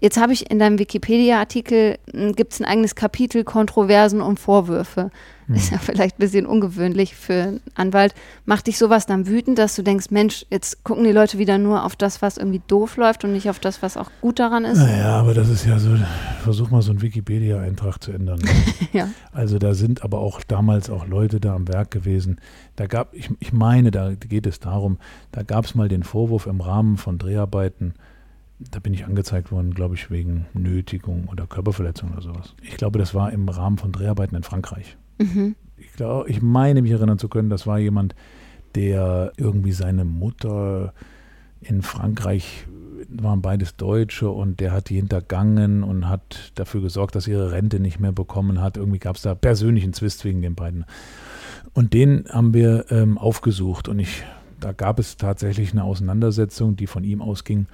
Jetzt 0.00 0.20
habe 0.20 0.32
ich 0.32 0.50
in 0.50 0.58
deinem 0.58 0.78
Wikipedia-Artikel, 0.78 1.98
hm, 2.12 2.34
gibt 2.34 2.52
es 2.52 2.60
ein 2.60 2.66
eigenes 2.66 2.94
Kapitel 2.94 3.42
Kontroversen 3.42 4.20
und 4.20 4.38
Vorwürfe. 4.38 5.10
Hm. 5.46 5.54
Ist 5.54 5.70
ja 5.70 5.78
vielleicht 5.78 6.16
ein 6.16 6.20
bisschen 6.20 6.46
ungewöhnlich 6.46 7.14
für 7.14 7.34
einen 7.34 7.60
Anwalt. 7.74 8.14
Macht 8.44 8.66
dich 8.66 8.78
sowas 8.78 9.06
dann 9.06 9.26
wütend, 9.26 9.58
dass 9.58 9.76
du 9.76 9.82
denkst, 9.82 10.10
Mensch, 10.10 10.44
jetzt 10.50 10.82
gucken 10.82 11.04
die 11.04 11.12
Leute 11.12 11.38
wieder 11.38 11.58
nur 11.58 11.84
auf 11.84 11.94
das, 11.94 12.20
was 12.20 12.36
irgendwie 12.36 12.60
doof 12.66 12.96
läuft 12.96 13.24
und 13.24 13.32
nicht 13.32 13.48
auf 13.48 13.60
das, 13.60 13.82
was 13.82 13.96
auch 13.96 14.10
gut 14.20 14.38
daran 14.38 14.64
ist? 14.64 14.78
Naja, 14.78 15.20
aber 15.20 15.34
das 15.34 15.48
ist 15.48 15.64
ja 15.64 15.78
so, 15.78 15.90
versuch 16.42 16.70
mal 16.70 16.82
so 16.82 16.90
einen 16.90 17.02
Wikipedia-Eintrag 17.02 18.02
zu 18.02 18.12
ändern. 18.12 18.40
Ne? 18.40 18.50
ja. 18.92 19.08
Also 19.32 19.58
da 19.58 19.74
sind 19.74 20.02
aber 20.02 20.18
auch 20.18 20.42
damals 20.42 20.90
auch 20.90 21.06
Leute 21.06 21.38
da 21.38 21.54
am 21.54 21.68
Werk 21.68 21.92
gewesen. 21.92 22.40
Da 22.74 22.86
gab, 22.86 23.14
ich, 23.14 23.30
ich 23.38 23.52
meine, 23.52 23.90
da 23.90 24.14
geht 24.14 24.46
es 24.46 24.58
darum, 24.58 24.98
da 25.30 25.42
gab 25.42 25.64
es 25.64 25.74
mal 25.74 25.88
den 25.88 26.02
Vorwurf 26.02 26.46
im 26.46 26.60
Rahmen 26.60 26.96
von 26.96 27.18
Dreharbeiten, 27.18 27.94
da 28.58 28.80
bin 28.80 28.94
ich 28.94 29.04
angezeigt 29.04 29.52
worden, 29.52 29.74
glaube 29.74 29.94
ich, 29.94 30.10
wegen 30.10 30.46
Nötigung 30.54 31.28
oder 31.30 31.46
Körperverletzung 31.46 32.12
oder 32.12 32.22
sowas. 32.22 32.54
Ich 32.62 32.76
glaube, 32.76 32.98
das 32.98 33.14
war 33.14 33.30
im 33.30 33.48
Rahmen 33.48 33.76
von 33.76 33.92
Dreharbeiten 33.92 34.34
in 34.34 34.42
Frankreich. 34.42 34.96
Mhm. 35.18 35.56
Ich 35.76 35.92
glaube, 35.92 36.28
ich 36.28 36.42
meine 36.42 36.82
mich 36.82 36.92
erinnern 36.92 37.18
zu 37.18 37.28
können, 37.28 37.50
das 37.50 37.66
war 37.66 37.78
jemand, 37.78 38.14
der 38.74 39.32
irgendwie 39.36 39.72
seine 39.72 40.04
Mutter 40.04 40.92
in 41.60 41.82
Frankreich 41.82 42.66
waren 43.08 43.42
beides 43.42 43.76
Deutsche 43.76 44.30
und 44.30 44.60
der 44.60 44.72
hat 44.72 44.88
die 44.88 44.96
hintergangen 44.96 45.82
und 45.82 46.08
hat 46.08 46.52
dafür 46.54 46.80
gesorgt, 46.80 47.14
dass 47.14 47.28
ihre 47.28 47.52
Rente 47.52 47.80
nicht 47.80 48.00
mehr 48.00 48.12
bekommen 48.12 48.60
hat. 48.60 48.76
Irgendwie 48.76 48.98
gab 48.98 49.16
es 49.16 49.22
da 49.22 49.34
persönlichen 49.34 49.92
Zwist 49.92 50.24
wegen 50.24 50.42
den 50.42 50.54
beiden. 50.54 50.84
Und 51.72 51.92
den 51.92 52.24
haben 52.30 52.54
wir 52.54 52.86
ähm, 52.90 53.18
aufgesucht 53.18 53.88
und 53.88 53.98
ich, 53.98 54.24
da 54.60 54.72
gab 54.72 54.98
es 54.98 55.16
tatsächlich 55.16 55.72
eine 55.72 55.84
Auseinandersetzung, 55.84 56.76
die 56.76 56.86
von 56.86 57.04
ihm 57.04 57.20
ausging. 57.20 57.66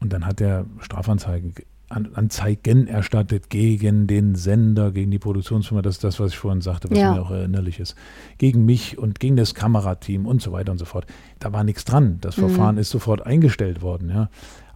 Und 0.00 0.12
dann 0.12 0.26
hat 0.26 0.40
er 0.40 0.64
Strafanzeigen 0.80 1.54
Anzeigen 1.88 2.86
erstattet 2.86 3.48
gegen 3.48 4.06
den 4.06 4.34
Sender, 4.34 4.92
gegen 4.92 5.10
die 5.10 5.18
Produktionsfirma, 5.18 5.82
das 5.82 5.96
ist 5.96 6.04
das, 6.04 6.20
was 6.20 6.32
ich 6.32 6.38
vorhin 6.38 6.60
sagte, 6.60 6.90
was 6.90 6.98
ja. 6.98 7.12
mir 7.12 7.22
auch 7.22 7.30
erinnerlich 7.30 7.80
ist, 7.80 7.96
gegen 8.36 8.66
mich 8.66 8.98
und 8.98 9.20
gegen 9.20 9.36
das 9.36 9.54
Kamerateam 9.54 10.26
und 10.26 10.42
so 10.42 10.52
weiter 10.52 10.72
und 10.72 10.78
so 10.78 10.84
fort. 10.84 11.06
Da 11.38 11.52
war 11.52 11.64
nichts 11.64 11.84
dran. 11.84 12.18
Das 12.20 12.36
mhm. 12.36 12.48
Verfahren 12.48 12.78
ist 12.78 12.90
sofort 12.90 13.24
eingestellt 13.24 13.80
worden, 13.82 14.10
ja. 14.10 14.28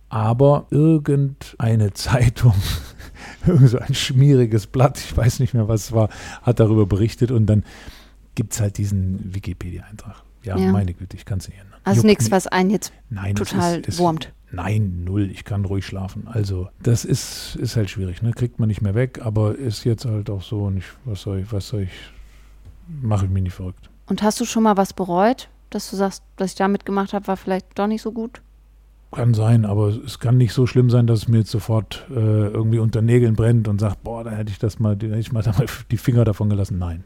Aber 0.08 0.66
irgendeine 0.70 1.92
Zeitung, 1.94 2.54
irgend 3.46 3.68
so 3.68 3.78
ein 3.78 3.94
schmieriges 3.94 4.66
Blatt, 4.66 4.98
ich 4.98 5.16
weiß 5.16 5.40
nicht 5.40 5.54
mehr, 5.54 5.68
was 5.68 5.86
es 5.86 5.92
war, 5.92 6.08
hat 6.42 6.60
darüber 6.60 6.86
berichtet 6.86 7.30
und 7.30 7.46
dann 7.46 7.64
gibt 8.34 8.54
es 8.54 8.60
halt 8.60 8.78
diesen 8.78 9.34
Wikipedia-Eintrag. 9.34 10.22
Ja, 10.44 10.56
ja, 10.56 10.72
meine 10.72 10.92
Güte, 10.94 11.16
ich 11.16 11.24
kann 11.24 11.38
es 11.38 11.48
nicht 11.48 11.58
ändern. 11.58 11.78
Also 11.84 12.06
nichts, 12.06 12.30
was 12.30 12.46
einen 12.46 12.70
jetzt 12.70 12.92
Nein, 13.10 13.34
total 13.34 13.80
ist, 13.80 13.98
wurmt. 13.98 14.32
Nein, 14.52 15.04
null, 15.04 15.30
ich 15.30 15.44
kann 15.44 15.64
ruhig 15.64 15.86
schlafen. 15.86 16.28
Also, 16.28 16.68
das 16.82 17.06
ist, 17.06 17.56
ist 17.56 17.74
halt 17.76 17.88
schwierig, 17.88 18.20
ne? 18.20 18.32
Kriegt 18.32 18.58
man 18.58 18.68
nicht 18.68 18.82
mehr 18.82 18.94
weg, 18.94 19.20
aber 19.24 19.56
ist 19.56 19.84
jetzt 19.84 20.04
halt 20.04 20.28
auch 20.28 20.42
so 20.42 20.64
und 20.64 20.76
ich, 20.76 20.84
was 21.06 21.22
soll 21.22 21.38
ich, 21.38 21.52
was 21.52 21.68
soll 21.68 21.82
ich, 21.82 21.92
mache 22.86 23.24
ich 23.24 23.30
mich 23.30 23.44
nicht 23.44 23.54
verrückt. 23.54 23.88
Und 24.06 24.22
hast 24.22 24.38
du 24.40 24.44
schon 24.44 24.62
mal 24.64 24.76
was 24.76 24.92
bereut, 24.92 25.48
dass 25.70 25.88
du 25.88 25.96
sagst, 25.96 26.22
was 26.36 26.50
ich 26.50 26.56
damit 26.56 26.84
gemacht 26.84 27.14
habe, 27.14 27.26
war 27.28 27.38
vielleicht 27.38 27.78
doch 27.78 27.86
nicht 27.86 28.02
so 28.02 28.12
gut? 28.12 28.42
Kann 29.10 29.32
sein, 29.32 29.64
aber 29.64 29.88
es 29.88 30.18
kann 30.18 30.36
nicht 30.36 30.52
so 30.52 30.66
schlimm 30.66 30.90
sein, 30.90 31.06
dass 31.06 31.20
es 31.20 31.28
mir 31.28 31.38
jetzt 31.38 31.50
sofort 31.50 32.06
äh, 32.10 32.14
irgendwie 32.14 32.78
unter 32.78 33.00
Nägeln 33.00 33.36
brennt 33.36 33.68
und 33.68 33.80
sagt, 33.80 34.02
boah, 34.02 34.22
da 34.24 34.32
hätte 34.32 34.50
ich 34.50 34.58
das 34.58 34.78
mal, 34.78 34.96
da 34.96 35.06
hätte 35.06 35.18
ich 35.18 35.32
mal 35.32 35.42
die 35.90 35.96
Finger 35.96 36.24
davon 36.24 36.50
gelassen. 36.50 36.78
Nein. 36.78 37.04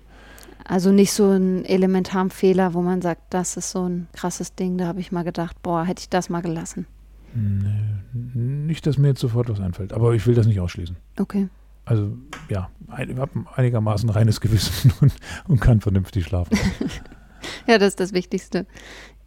Also 0.65 0.91
nicht 0.91 1.13
so 1.13 1.31
ein 1.31 1.65
elementaren 1.65 2.31
Fehler, 2.31 2.75
wo 2.75 2.83
man 2.83 3.03
sagt, 3.03 3.23
das 3.31 3.57
ist 3.57 3.71
so 3.71 3.89
ein 3.89 4.09
krasses 4.13 4.57
Ding, 4.57 4.79
da 4.79 4.89
habe 4.89 4.99
ich 4.99 5.13
mal 5.13 5.23
gedacht, 5.23 5.63
boah, 5.63 5.85
hätte 5.85 6.01
ich 6.01 6.09
das 6.09 6.29
mal 6.29 6.43
gelassen. 6.43 6.87
Nicht, 8.13 8.87
dass 8.87 8.99
mir 8.99 9.09
jetzt 9.09 9.21
sofort 9.21 9.49
was 9.49 9.61
einfällt, 9.61 9.93
aber 9.93 10.15
ich 10.15 10.27
will 10.27 10.35
das 10.35 10.47
nicht 10.47 10.61
ausschließen. 10.61 10.97
Okay. 11.19 11.49
Also 11.85 12.17
ja, 12.49 12.69
ich 12.99 13.17
habe 13.17 13.45
einigermaßen 13.55 14.11
reines 14.11 14.41
Gewissen 14.41 14.93
und, 15.01 15.13
und 15.47 15.61
kann 15.61 15.81
vernünftig 15.81 16.25
schlafen. 16.25 16.59
ja, 17.67 17.79
das 17.79 17.89
ist 17.89 18.01
das 18.01 18.13
Wichtigste. 18.13 18.67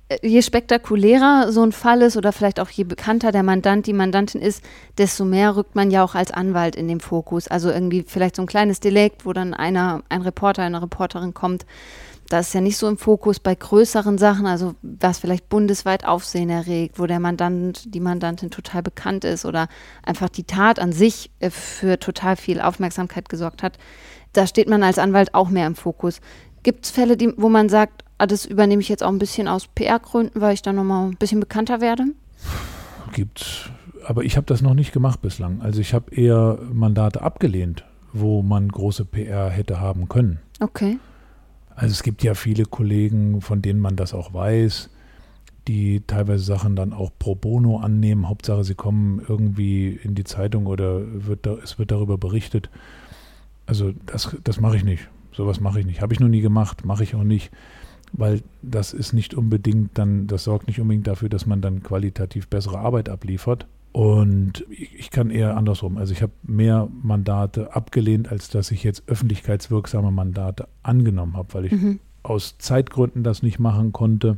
Äh, 0.09 0.27
je 0.27 0.41
spektakulärer 0.41 1.51
so 1.51 1.63
ein 1.63 1.71
Fall 1.71 2.01
ist 2.01 2.17
oder 2.17 2.33
vielleicht 2.33 2.59
auch 2.59 2.69
je 2.69 2.83
bekannter 2.83 3.31
der 3.31 3.43
Mandant, 3.43 3.87
die 3.87 3.93
Mandantin 3.93 4.41
ist, 4.41 4.63
desto 4.97 5.23
mehr 5.23 5.55
rückt 5.55 5.75
man 5.75 5.89
ja 5.89 6.03
auch 6.03 6.15
als 6.15 6.31
Anwalt 6.31 6.75
in 6.75 6.87
den 6.87 6.99
Fokus. 6.99 7.47
Also 7.47 7.69
irgendwie 7.69 8.03
vielleicht 8.05 8.35
so 8.35 8.41
ein 8.41 8.47
kleines 8.47 8.81
Delikt, 8.81 9.25
wo 9.25 9.31
dann 9.31 9.53
einer, 9.53 10.03
ein 10.09 10.21
Reporter, 10.21 10.63
eine 10.63 10.81
Reporterin 10.81 11.33
kommt, 11.33 11.65
das 12.29 12.47
ist 12.47 12.53
ja 12.53 12.61
nicht 12.61 12.77
so 12.77 12.87
im 12.87 12.97
Fokus 12.97 13.39
bei 13.39 13.55
größeren 13.55 14.17
Sachen, 14.17 14.45
also 14.45 14.75
was 14.81 15.19
vielleicht 15.19 15.49
bundesweit 15.49 16.05
Aufsehen 16.05 16.49
erregt, 16.49 16.99
wo 16.99 17.07
der 17.07 17.19
Mandant, 17.19 17.93
die 17.93 17.99
Mandantin 17.99 18.51
total 18.51 18.83
bekannt 18.83 19.25
ist 19.25 19.45
oder 19.45 19.67
einfach 20.03 20.29
die 20.29 20.43
Tat 20.43 20.79
an 20.79 20.91
sich 20.91 21.31
äh, 21.39 21.49
für 21.49 21.99
total 21.99 22.35
viel 22.35 22.61
Aufmerksamkeit 22.61 23.29
gesorgt 23.29 23.63
hat. 23.63 23.79
Da 24.33 24.45
steht 24.45 24.69
man 24.69 24.83
als 24.83 24.99
Anwalt 24.99 25.33
auch 25.33 25.49
mehr 25.49 25.65
im 25.65 25.75
Fokus. 25.75 26.21
Gibt 26.61 26.85
es 26.85 26.91
Fälle, 26.91 27.17
die, 27.17 27.33
wo 27.35 27.49
man 27.49 27.67
sagt, 27.67 28.03
ah, 28.19 28.27
das 28.27 28.45
übernehme 28.45 28.81
ich 28.81 28.89
jetzt 28.89 29.03
auch 29.03 29.09
ein 29.09 29.19
bisschen 29.19 29.47
aus 29.47 29.67
PR-Gründen, 29.67 30.39
weil 30.39 30.53
ich 30.53 30.61
dann 30.61 30.75
nochmal 30.75 31.07
ein 31.07 31.17
bisschen 31.17 31.39
bekannter 31.39 31.81
werde? 31.81 32.03
Gibt 33.13 33.71
aber 34.05 34.23
ich 34.23 34.37
habe 34.37 34.45
das 34.45 34.61
noch 34.61 34.73
nicht 34.73 34.91
gemacht 34.91 35.21
bislang. 35.21 35.61
Also 35.61 35.81
ich 35.81 35.93
habe 35.93 36.13
eher 36.15 36.57
Mandate 36.71 37.21
abgelehnt, 37.21 37.85
wo 38.11 38.41
man 38.41 38.67
große 38.67 39.05
PR 39.05 39.49
hätte 39.49 39.79
haben 39.79 40.09
können. 40.09 40.39
Okay. 40.59 40.97
Also 41.79 41.93
es 41.93 42.03
gibt 42.03 42.23
ja 42.23 42.33
viele 42.33 42.65
Kollegen, 42.65 43.39
von 43.39 43.61
denen 43.61 43.79
man 43.79 43.95
das 43.95 44.13
auch 44.13 44.33
weiß, 44.33 44.89
die 45.69 46.01
teilweise 46.05 46.43
Sachen 46.43 46.75
dann 46.75 46.91
auch 46.91 47.09
pro 47.17 47.35
bono 47.35 47.77
annehmen. 47.77 48.27
Hauptsache, 48.27 48.65
sie 48.65 48.75
kommen 48.75 49.21
irgendwie 49.25 49.97
in 50.03 50.13
die 50.13 50.25
Zeitung 50.25 50.65
oder 50.65 50.99
wird 51.25 51.45
da, 51.45 51.53
es 51.63 51.79
wird 51.79 51.91
darüber 51.91 52.17
berichtet. 52.17 52.69
Also 53.65 53.93
das, 54.05 54.35
das 54.43 54.59
mache 54.59 54.75
ich 54.75 54.83
nicht. 54.83 55.07
Sowas 55.31 55.61
mache 55.61 55.79
ich 55.79 55.85
nicht. 55.85 56.01
Habe 56.01 56.13
ich 56.13 56.19
noch 56.19 56.27
nie 56.27 56.41
gemacht, 56.41 56.83
mache 56.83 57.03
ich 57.03 57.15
auch 57.15 57.23
nicht, 57.23 57.49
weil 58.11 58.41
das 58.61 58.91
ist 58.91 59.13
nicht 59.13 59.33
unbedingt 59.33 59.97
dann, 59.97 60.27
das 60.27 60.43
sorgt 60.43 60.67
nicht 60.67 60.81
unbedingt 60.81 61.07
dafür, 61.07 61.29
dass 61.29 61.45
man 61.45 61.61
dann 61.61 61.81
qualitativ 61.81 62.49
bessere 62.49 62.79
Arbeit 62.79 63.07
abliefert. 63.07 63.67
Und 63.91 64.65
ich 64.69 65.09
kann 65.09 65.31
eher 65.31 65.57
andersrum. 65.57 65.97
Also 65.97 66.13
ich 66.13 66.21
habe 66.21 66.33
mehr 66.43 66.87
Mandate 67.01 67.75
abgelehnt, 67.75 68.31
als 68.31 68.49
dass 68.49 68.71
ich 68.71 68.83
jetzt 68.83 69.03
öffentlichkeitswirksame 69.07 70.11
Mandate 70.11 70.67
angenommen 70.83 71.35
habe, 71.35 71.53
weil 71.53 71.65
ich 71.65 71.71
mhm. 71.71 71.99
aus 72.21 72.57
Zeitgründen 72.59 73.23
das 73.23 73.41
nicht 73.41 73.59
machen 73.59 73.91
konnte 73.91 74.37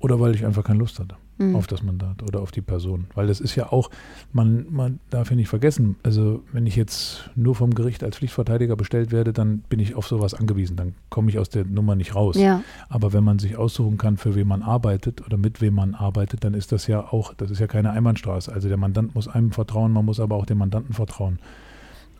oder 0.00 0.18
weil 0.18 0.34
ich 0.34 0.44
einfach 0.44 0.64
keine 0.64 0.80
Lust 0.80 0.98
hatte 0.98 1.16
mhm. 1.48 1.56
auf 1.56 1.66
das 1.66 1.82
Mandat 1.82 2.22
oder 2.22 2.40
auf 2.40 2.50
die 2.50 2.60
Person. 2.60 3.06
Weil 3.14 3.26
das 3.26 3.40
ist 3.40 3.54
ja 3.54 3.72
auch, 3.72 3.90
man, 4.32 4.66
man 4.70 5.00
darf 5.10 5.30
ja 5.30 5.36
nicht 5.36 5.48
vergessen, 5.48 5.96
also 6.02 6.42
wenn 6.52 6.66
ich 6.66 6.76
jetzt 6.76 7.30
nur 7.34 7.54
vom 7.54 7.74
Gericht 7.74 8.02
als 8.04 8.16
Pflichtverteidiger 8.16 8.76
bestellt 8.76 9.12
werde, 9.12 9.32
dann 9.32 9.58
bin 9.68 9.80
ich 9.80 9.94
auf 9.94 10.06
sowas 10.06 10.34
angewiesen, 10.34 10.76
dann 10.76 10.94
komme 11.10 11.30
ich 11.30 11.38
aus 11.38 11.48
der 11.48 11.64
Nummer 11.64 11.94
nicht 11.94 12.14
raus. 12.14 12.36
Ja. 12.36 12.62
Aber 12.88 13.12
wenn 13.12 13.24
man 13.24 13.38
sich 13.38 13.56
aussuchen 13.56 13.98
kann, 13.98 14.16
für 14.16 14.34
wen 14.34 14.48
man 14.48 14.62
arbeitet 14.62 15.24
oder 15.24 15.36
mit 15.36 15.60
wem 15.60 15.74
man 15.74 15.94
arbeitet, 15.94 16.44
dann 16.44 16.54
ist 16.54 16.72
das 16.72 16.86
ja 16.86 17.00
auch, 17.00 17.34
das 17.34 17.50
ist 17.50 17.58
ja 17.58 17.66
keine 17.66 17.90
Einbahnstraße. 17.90 18.52
Also 18.52 18.68
der 18.68 18.76
Mandant 18.76 19.14
muss 19.14 19.28
einem 19.28 19.52
vertrauen, 19.52 19.92
man 19.92 20.04
muss 20.04 20.20
aber 20.20 20.36
auch 20.36 20.46
dem 20.46 20.58
Mandanten 20.58 20.94
vertrauen. 20.94 21.38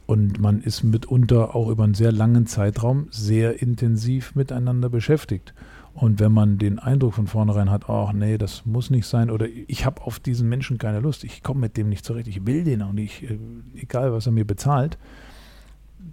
Und 0.06 0.40
man 0.40 0.60
ist 0.60 0.82
mitunter 0.82 1.54
auch 1.54 1.68
über 1.68 1.84
einen 1.84 1.94
sehr 1.94 2.12
langen 2.12 2.46
Zeitraum 2.46 3.06
sehr 3.10 3.62
intensiv 3.62 4.34
miteinander 4.34 4.88
beschäftigt. 4.88 5.54
Und 5.94 6.20
wenn 6.20 6.32
man 6.32 6.58
den 6.58 6.78
Eindruck 6.78 7.14
von 7.14 7.26
vornherein 7.26 7.70
hat, 7.70 7.88
ach 7.88 8.12
nee, 8.12 8.38
das 8.38 8.64
muss 8.64 8.90
nicht 8.90 9.06
sein 9.06 9.30
oder 9.30 9.46
ich 9.66 9.84
habe 9.84 10.02
auf 10.02 10.20
diesen 10.20 10.48
Menschen 10.48 10.78
keine 10.78 11.00
Lust, 11.00 11.22
ich 11.22 11.42
komme 11.42 11.60
mit 11.60 11.76
dem 11.76 11.90
nicht 11.90 12.04
zurecht, 12.04 12.28
ich 12.28 12.46
will 12.46 12.64
den 12.64 12.82
auch 12.82 12.92
nicht, 12.92 13.22
äh, 13.22 13.38
egal 13.74 14.12
was 14.12 14.26
er 14.26 14.32
mir 14.32 14.46
bezahlt, 14.46 14.96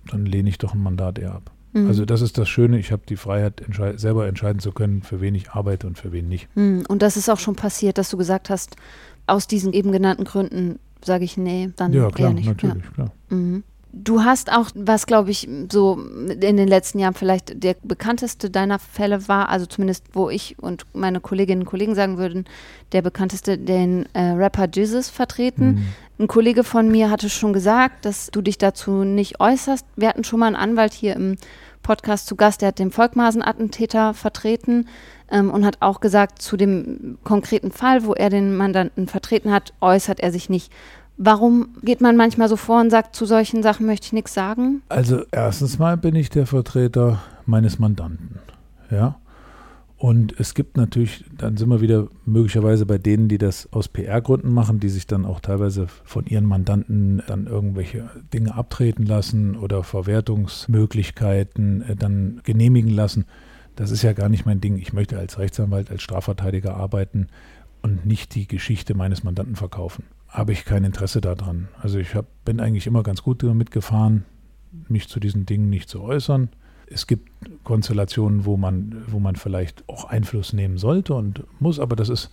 dann 0.07 0.25
lehne 0.25 0.49
ich 0.49 0.57
doch 0.57 0.73
ein 0.73 0.83
Mandat 0.83 1.17
eher 1.17 1.33
ab. 1.33 1.51
Mhm. 1.73 1.87
Also 1.87 2.05
das 2.05 2.21
ist 2.21 2.37
das 2.37 2.49
Schöne, 2.49 2.77
ich 2.77 2.91
habe 2.91 3.03
die 3.07 3.15
Freiheit, 3.15 3.61
entschei 3.61 3.95
selber 3.97 4.27
entscheiden 4.27 4.59
zu 4.59 4.71
können, 4.71 5.01
für 5.01 5.21
wen 5.21 5.33
ich 5.33 5.51
arbeite 5.51 5.87
und 5.87 5.97
für 5.97 6.11
wen 6.11 6.27
nicht. 6.27 6.49
Mhm. 6.55 6.83
Und 6.87 7.01
das 7.01 7.15
ist 7.15 7.29
auch 7.29 7.39
schon 7.39 7.55
passiert, 7.55 7.97
dass 7.97 8.09
du 8.09 8.17
gesagt 8.17 8.49
hast, 8.49 8.75
aus 9.27 9.47
diesen 9.47 9.73
eben 9.73 9.91
genannten 9.91 10.25
Gründen 10.25 10.79
sage 11.03 11.23
ich 11.23 11.37
nee, 11.37 11.69
dann 11.77 11.93
ja, 11.93 12.09
klar, 12.09 12.29
eher 12.29 12.35
nicht. 12.35 12.47
Natürlich, 12.47 12.83
ja. 12.83 12.91
klar. 12.91 13.11
Mhm. 13.29 13.63
Du 13.91 14.23
hast 14.23 14.51
auch, 14.51 14.69
was 14.75 15.07
glaube 15.07 15.31
ich 15.31 15.49
so 15.71 15.99
in 15.99 16.57
den 16.57 16.67
letzten 16.67 16.99
Jahren 16.99 17.15
vielleicht 17.15 17.63
der 17.63 17.75
bekannteste 17.81 18.51
deiner 18.51 18.77
Fälle 18.77 19.27
war, 19.27 19.49
also 19.49 19.65
zumindest 19.65 20.05
wo 20.13 20.29
ich 20.29 20.59
und 20.59 20.85
meine 20.93 21.19
Kolleginnen 21.19 21.63
und 21.63 21.67
Kollegen 21.67 21.95
sagen 21.95 22.19
würden, 22.19 22.45
der 22.91 23.01
bekannteste, 23.01 23.57
den 23.57 24.07
äh, 24.13 24.21
Rapper 24.21 24.67
Jesus 24.71 25.09
vertreten. 25.09 25.65
Mhm. 25.65 25.85
Ein 26.19 26.27
Kollege 26.27 26.63
von 26.63 26.89
mir 26.89 27.09
hatte 27.09 27.29
schon 27.29 27.51
gesagt, 27.51 28.05
dass 28.05 28.27
du 28.27 28.41
dich 28.41 28.59
dazu 28.59 29.03
nicht 29.03 29.39
äußerst. 29.39 29.85
Wir 29.95 30.09
hatten 30.09 30.23
schon 30.23 30.39
mal 30.39 30.47
einen 30.47 30.55
Anwalt 30.55 30.93
hier 30.93 31.15
im 31.15 31.37
Podcast 31.81 32.27
zu 32.27 32.35
Gast, 32.35 32.61
der 32.61 32.67
hat 32.67 32.79
den 32.79 32.91
Volkmaßen-Attentäter 32.91 34.13
vertreten 34.13 34.87
ähm, 35.31 35.49
und 35.49 35.65
hat 35.65 35.77
auch 35.79 35.99
gesagt, 35.99 36.41
zu 36.41 36.57
dem 36.57 37.17
konkreten 37.23 37.71
Fall, 37.71 38.05
wo 38.05 38.13
er 38.13 38.29
den 38.29 38.55
Mandanten 38.55 39.07
vertreten 39.07 39.51
hat, 39.51 39.73
äußert 39.81 40.19
er 40.19 40.31
sich 40.31 40.49
nicht. 40.49 40.71
Warum 41.21 41.75
geht 41.83 41.99
man 41.99 42.15
manchmal 42.15 42.47
so 42.47 42.55
vor 42.55 42.79
und 42.79 42.91
sagt, 42.91 43.13
zu 43.13 43.25
solchen 43.25 43.61
Sachen 43.61 43.85
möchte 43.85 44.05
ich 44.05 44.13
nichts 44.13 44.33
sagen? 44.33 44.81
Also 44.87 45.23
erstens 45.31 45.77
mal 45.77 45.97
bin 45.97 46.15
ich 46.15 46.29
der 46.29 46.45
Vertreter 46.47 47.19
meines 47.45 47.77
Mandanten. 47.77 48.39
Ja. 48.89 49.19
Und 49.97 50.39
es 50.39 50.53
gibt 50.53 50.77
natürlich, 50.77 51.25
dann 51.37 51.57
sind 51.57 51.67
wir 51.67 51.81
wieder 51.81 52.07
möglicherweise 52.25 52.85
bei 52.85 52.97
denen, 52.97 53.27
die 53.27 53.37
das 53.37 53.67
aus 53.73 53.89
PR-Gründen 53.89 54.53
machen, 54.53 54.79
die 54.79 54.87
sich 54.87 55.07
dann 55.07 55.25
auch 55.25 55.41
teilweise 55.41 55.87
von 56.05 56.25
ihren 56.25 56.45
Mandanten 56.45 57.21
dann 57.27 57.47
irgendwelche 57.47 58.09
Dinge 58.33 58.55
abtreten 58.55 59.05
lassen 59.05 59.57
oder 59.57 59.83
Verwertungsmöglichkeiten 59.83 61.81
äh, 61.81 61.97
dann 61.97 62.39
genehmigen 62.45 62.91
lassen. 62.91 63.25
Das 63.75 63.91
ist 63.91 64.03
ja 64.03 64.13
gar 64.13 64.29
nicht 64.29 64.45
mein 64.45 64.61
Ding. 64.61 64.77
Ich 64.77 64.93
möchte 64.93 65.19
als 65.19 65.37
Rechtsanwalt, 65.37 65.91
als 65.91 66.01
Strafverteidiger 66.01 66.77
arbeiten 66.77 67.27
und 67.81 68.05
nicht 68.05 68.35
die 68.35 68.47
Geschichte 68.47 68.93
meines 68.93 69.25
Mandanten 69.25 69.57
verkaufen. 69.57 70.05
Habe 70.29 70.51
ich 70.51 70.65
kein 70.65 70.83
Interesse 70.83 71.21
daran. 71.21 71.69
Also 71.81 71.99
ich 71.99 72.15
hab, 72.15 72.25
bin 72.45 72.59
eigentlich 72.59 72.87
immer 72.87 73.03
ganz 73.03 73.23
gut 73.23 73.43
damit 73.43 73.71
gefahren, 73.71 74.25
mich 74.87 75.09
zu 75.09 75.19
diesen 75.19 75.45
Dingen 75.45 75.69
nicht 75.69 75.89
zu 75.89 76.01
äußern 76.01 76.49
es 76.91 77.07
gibt 77.07 77.29
Konstellationen, 77.63 78.45
wo 78.45 78.57
man, 78.57 79.03
wo 79.07 79.19
man 79.19 79.35
vielleicht 79.35 79.83
auch 79.87 80.05
Einfluss 80.05 80.53
nehmen 80.53 80.77
sollte 80.77 81.13
und 81.13 81.43
muss, 81.59 81.79
aber 81.79 81.95
das 81.95 82.09
ist, 82.09 82.31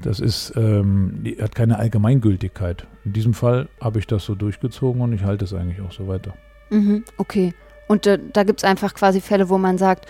das 0.00 0.20
ist, 0.20 0.52
ähm, 0.56 1.24
hat 1.40 1.54
keine 1.54 1.78
Allgemeingültigkeit. 1.78 2.86
In 3.04 3.12
diesem 3.12 3.34
Fall 3.34 3.68
habe 3.80 3.98
ich 3.98 4.06
das 4.06 4.24
so 4.24 4.34
durchgezogen 4.34 5.00
und 5.00 5.12
ich 5.12 5.22
halte 5.22 5.44
es 5.44 5.54
eigentlich 5.54 5.80
auch 5.80 5.92
so 5.92 6.06
weiter. 6.08 6.34
Mhm, 6.70 7.04
okay. 7.16 7.54
Und 7.88 8.06
äh, 8.06 8.18
da 8.32 8.44
gibt 8.44 8.60
es 8.60 8.64
einfach 8.64 8.94
quasi 8.94 9.20
Fälle, 9.20 9.48
wo 9.48 9.58
man 9.58 9.78
sagt, 9.78 10.06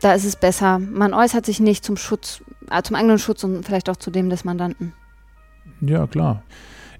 da 0.00 0.12
ist 0.12 0.24
es 0.24 0.36
besser, 0.36 0.78
man 0.78 1.12
äußert 1.12 1.44
sich 1.44 1.58
nicht 1.58 1.84
zum 1.84 1.96
Schutz, 1.96 2.42
äh, 2.70 2.82
zum 2.82 2.96
eigenen 2.96 3.18
Schutz 3.18 3.42
und 3.44 3.64
vielleicht 3.64 3.90
auch 3.90 3.96
zu 3.96 4.10
dem 4.10 4.30
des 4.30 4.44
Mandanten. 4.44 4.92
Ja, 5.80 6.06
klar. 6.06 6.42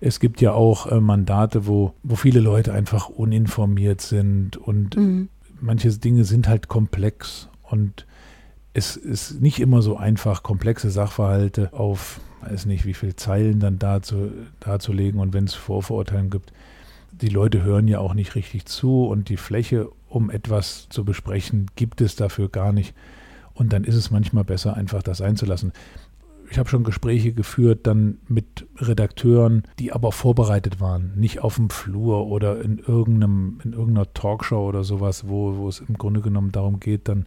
Es 0.00 0.20
gibt 0.20 0.40
ja 0.40 0.52
auch 0.52 0.86
äh, 0.86 1.00
Mandate, 1.00 1.66
wo, 1.66 1.94
wo 2.02 2.14
viele 2.14 2.40
Leute 2.40 2.72
einfach 2.72 3.08
uninformiert 3.08 4.00
sind 4.00 4.56
und 4.56 4.96
mhm 4.96 5.28
manche 5.60 5.90
Dinge 5.90 6.24
sind 6.24 6.48
halt 6.48 6.68
komplex 6.68 7.48
und 7.62 8.06
es 8.74 8.96
ist 8.96 9.40
nicht 9.40 9.60
immer 9.60 9.82
so 9.82 9.96
einfach, 9.96 10.42
komplexe 10.42 10.90
Sachverhalte 10.90 11.72
auf, 11.72 12.20
weiß 12.42 12.66
nicht, 12.66 12.84
wie 12.84 12.94
viele 12.94 13.16
Zeilen 13.16 13.60
dann 13.60 13.78
dazu, 13.78 14.30
darzulegen 14.60 15.20
und 15.20 15.32
wenn 15.32 15.44
es 15.44 15.54
Vorverurteilen 15.54 16.30
gibt. 16.30 16.52
Die 17.10 17.28
Leute 17.28 17.62
hören 17.62 17.88
ja 17.88 17.98
auch 17.98 18.14
nicht 18.14 18.34
richtig 18.34 18.66
zu 18.66 19.06
und 19.06 19.28
die 19.28 19.36
Fläche, 19.36 19.88
um 20.08 20.30
etwas 20.30 20.88
zu 20.90 21.04
besprechen, 21.04 21.66
gibt 21.74 22.00
es 22.00 22.14
dafür 22.14 22.48
gar 22.48 22.72
nicht. 22.72 22.94
Und 23.54 23.72
dann 23.72 23.82
ist 23.82 23.96
es 23.96 24.12
manchmal 24.12 24.44
besser, 24.44 24.76
einfach 24.76 25.02
das 25.02 25.20
einzulassen 25.20 25.72
ich 26.50 26.58
habe 26.58 26.68
schon 26.68 26.84
Gespräche 26.84 27.32
geführt 27.32 27.86
dann 27.86 28.18
mit 28.26 28.66
Redakteuren, 28.78 29.64
die 29.78 29.92
aber 29.92 30.12
vorbereitet 30.12 30.80
waren, 30.80 31.12
nicht 31.16 31.40
auf 31.40 31.56
dem 31.56 31.70
Flur 31.70 32.26
oder 32.26 32.60
in 32.60 32.78
irgendeinem, 32.78 33.60
in 33.64 33.72
irgendeiner 33.72 34.12
Talkshow 34.14 34.66
oder 34.66 34.84
sowas, 34.84 35.28
wo, 35.28 35.56
wo 35.56 35.68
es 35.68 35.80
im 35.80 35.96
Grunde 35.98 36.20
genommen 36.20 36.52
darum 36.52 36.80
geht, 36.80 37.08
dann 37.08 37.26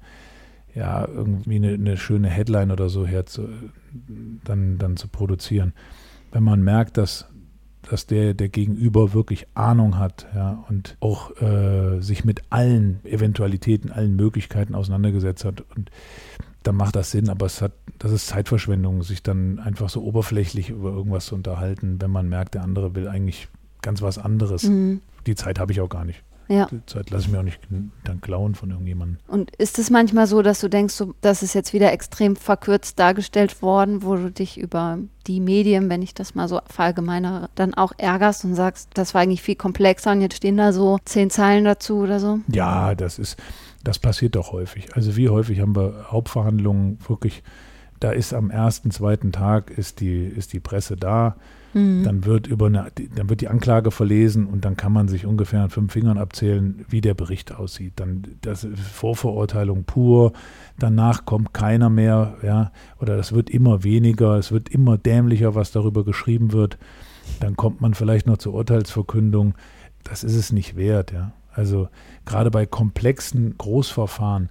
ja 0.73 1.07
irgendwie 1.07 1.55
eine, 1.55 1.73
eine 1.73 1.97
schöne 1.97 2.29
Headline 2.29 2.71
oder 2.71 2.89
so 2.89 3.05
her 3.05 3.25
zu, 3.25 3.49
dann, 4.43 4.77
dann 4.77 4.97
zu 4.97 5.07
produzieren. 5.07 5.73
Wenn 6.31 6.43
man 6.43 6.61
merkt, 6.63 6.97
dass 6.97 7.27
dass 7.89 8.05
der, 8.05 8.33
der 8.33 8.49
Gegenüber 8.49 9.13
wirklich 9.13 9.47
Ahnung 9.55 9.97
hat 9.97 10.27
ja, 10.35 10.63
und 10.69 10.97
auch 10.99 11.35
äh, 11.41 11.99
sich 11.99 12.23
mit 12.23 12.43
allen 12.51 13.03
Eventualitäten, 13.05 13.91
allen 13.91 14.15
Möglichkeiten 14.15 14.75
auseinandergesetzt 14.75 15.45
hat. 15.45 15.63
Und 15.75 15.89
dann 16.63 16.75
macht 16.75 16.95
das 16.95 17.11
Sinn, 17.11 17.29
aber 17.29 17.45
es 17.45 17.61
hat, 17.61 17.73
das 17.97 18.11
ist 18.11 18.27
Zeitverschwendung, 18.27 19.03
sich 19.03 19.23
dann 19.23 19.59
einfach 19.59 19.89
so 19.89 20.03
oberflächlich 20.03 20.69
über 20.69 20.91
irgendwas 20.91 21.25
zu 21.25 21.35
unterhalten, 21.35 22.01
wenn 22.01 22.11
man 22.11 22.29
merkt, 22.29 22.53
der 22.53 22.63
andere 22.63 22.95
will 22.95 23.07
eigentlich 23.07 23.47
ganz 23.81 24.01
was 24.01 24.17
anderes. 24.17 24.63
Mhm. 24.63 25.01
Die 25.25 25.35
Zeit 25.35 25.59
habe 25.59 25.71
ich 25.71 25.81
auch 25.81 25.89
gar 25.89 26.05
nicht. 26.05 26.23
Ja. 26.51 26.65
Die 26.65 26.85
Zeit 26.85 27.09
lasse 27.11 27.25
ich 27.25 27.31
mir 27.31 27.39
auch 27.39 27.43
nicht 27.43 27.61
dann 28.03 28.19
klauen 28.19 28.55
von 28.55 28.71
irgendjemandem. 28.71 29.19
Und 29.27 29.55
ist 29.55 29.79
es 29.79 29.89
manchmal 29.89 30.27
so, 30.27 30.41
dass 30.41 30.59
du 30.59 30.67
denkst, 30.67 30.93
so, 30.93 31.13
das 31.21 31.43
ist 31.43 31.53
jetzt 31.53 31.71
wieder 31.71 31.93
extrem 31.93 32.35
verkürzt 32.35 32.99
dargestellt 32.99 33.61
worden, 33.61 34.03
wo 34.03 34.17
du 34.17 34.31
dich 34.31 34.59
über 34.59 34.97
die 35.27 35.39
Medien, 35.39 35.89
wenn 35.89 36.01
ich 36.01 36.13
das 36.13 36.35
mal 36.35 36.49
so 36.49 36.59
verallgemeinere, 36.67 37.49
dann 37.55 37.73
auch 37.73 37.93
ärgerst 37.97 38.43
und 38.43 38.55
sagst, 38.55 38.89
das 38.95 39.13
war 39.13 39.21
eigentlich 39.21 39.41
viel 39.41 39.55
komplexer 39.55 40.11
und 40.11 40.21
jetzt 40.21 40.35
stehen 40.35 40.57
da 40.57 40.73
so 40.73 40.99
zehn 41.05 41.29
Zeilen 41.29 41.63
dazu 41.63 41.99
oder 41.99 42.19
so? 42.19 42.39
Ja, 42.51 42.95
das 42.95 43.17
ist, 43.17 43.37
das 43.83 43.99
passiert 43.99 44.35
doch 44.35 44.51
häufig. 44.51 44.95
Also 44.95 45.15
wie 45.15 45.29
häufig 45.29 45.59
haben 45.59 45.75
wir 45.75 46.05
Hauptverhandlungen 46.11 46.97
wirklich, 47.07 47.43
da 47.99 48.11
ist 48.11 48.33
am 48.33 48.49
ersten, 48.49 48.91
zweiten 48.91 49.31
Tag 49.31 49.71
ist 49.71 49.99
die, 49.99 50.23
ist 50.23 50.53
die 50.53 50.59
Presse 50.59 50.97
da, 50.97 51.35
mhm. 51.73 52.03
dann 52.03 52.25
wird 52.25 52.47
über 52.47 52.67
eine, 52.67 52.91
dann 53.15 53.29
wird 53.29 53.41
die 53.41 53.47
Anklage 53.47 53.91
verlesen 53.91 54.47
und 54.47 54.65
dann 54.65 54.77
kann 54.77 54.91
man 54.91 55.07
sich 55.07 55.25
ungefähr 55.25 55.61
an 55.61 55.69
fünf 55.69 55.93
Fingern 55.93 56.17
abzählen, 56.17 56.85
wie 56.89 57.01
der 57.01 57.13
Bericht 57.13 57.53
aussieht. 57.53 57.93
Dann 57.95 58.23
das 58.41 58.67
Vorverurteilung 58.75 59.83
pur, 59.83 60.33
danach 60.79 61.25
kommt 61.25 61.53
keiner 61.53 61.89
mehr, 61.89 62.37
ja, 62.43 62.71
oder 62.99 63.17
es 63.17 63.33
wird 63.33 63.49
immer 63.49 63.83
weniger, 63.83 64.35
es 64.37 64.51
wird 64.51 64.69
immer 64.69 64.97
dämlicher, 64.97 65.55
was 65.55 65.71
darüber 65.71 66.03
geschrieben 66.03 66.51
wird. 66.51 66.77
Dann 67.39 67.55
kommt 67.55 67.81
man 67.81 67.93
vielleicht 67.93 68.27
noch 68.27 68.37
zur 68.37 68.53
Urteilsverkündung. 68.53 69.53
Das 70.03 70.23
ist 70.23 70.35
es 70.35 70.51
nicht 70.51 70.75
wert, 70.75 71.11
ja. 71.11 71.33
Also 71.53 71.89
gerade 72.25 72.51
bei 72.51 72.65
komplexen 72.65 73.57
Großverfahren, 73.57 74.49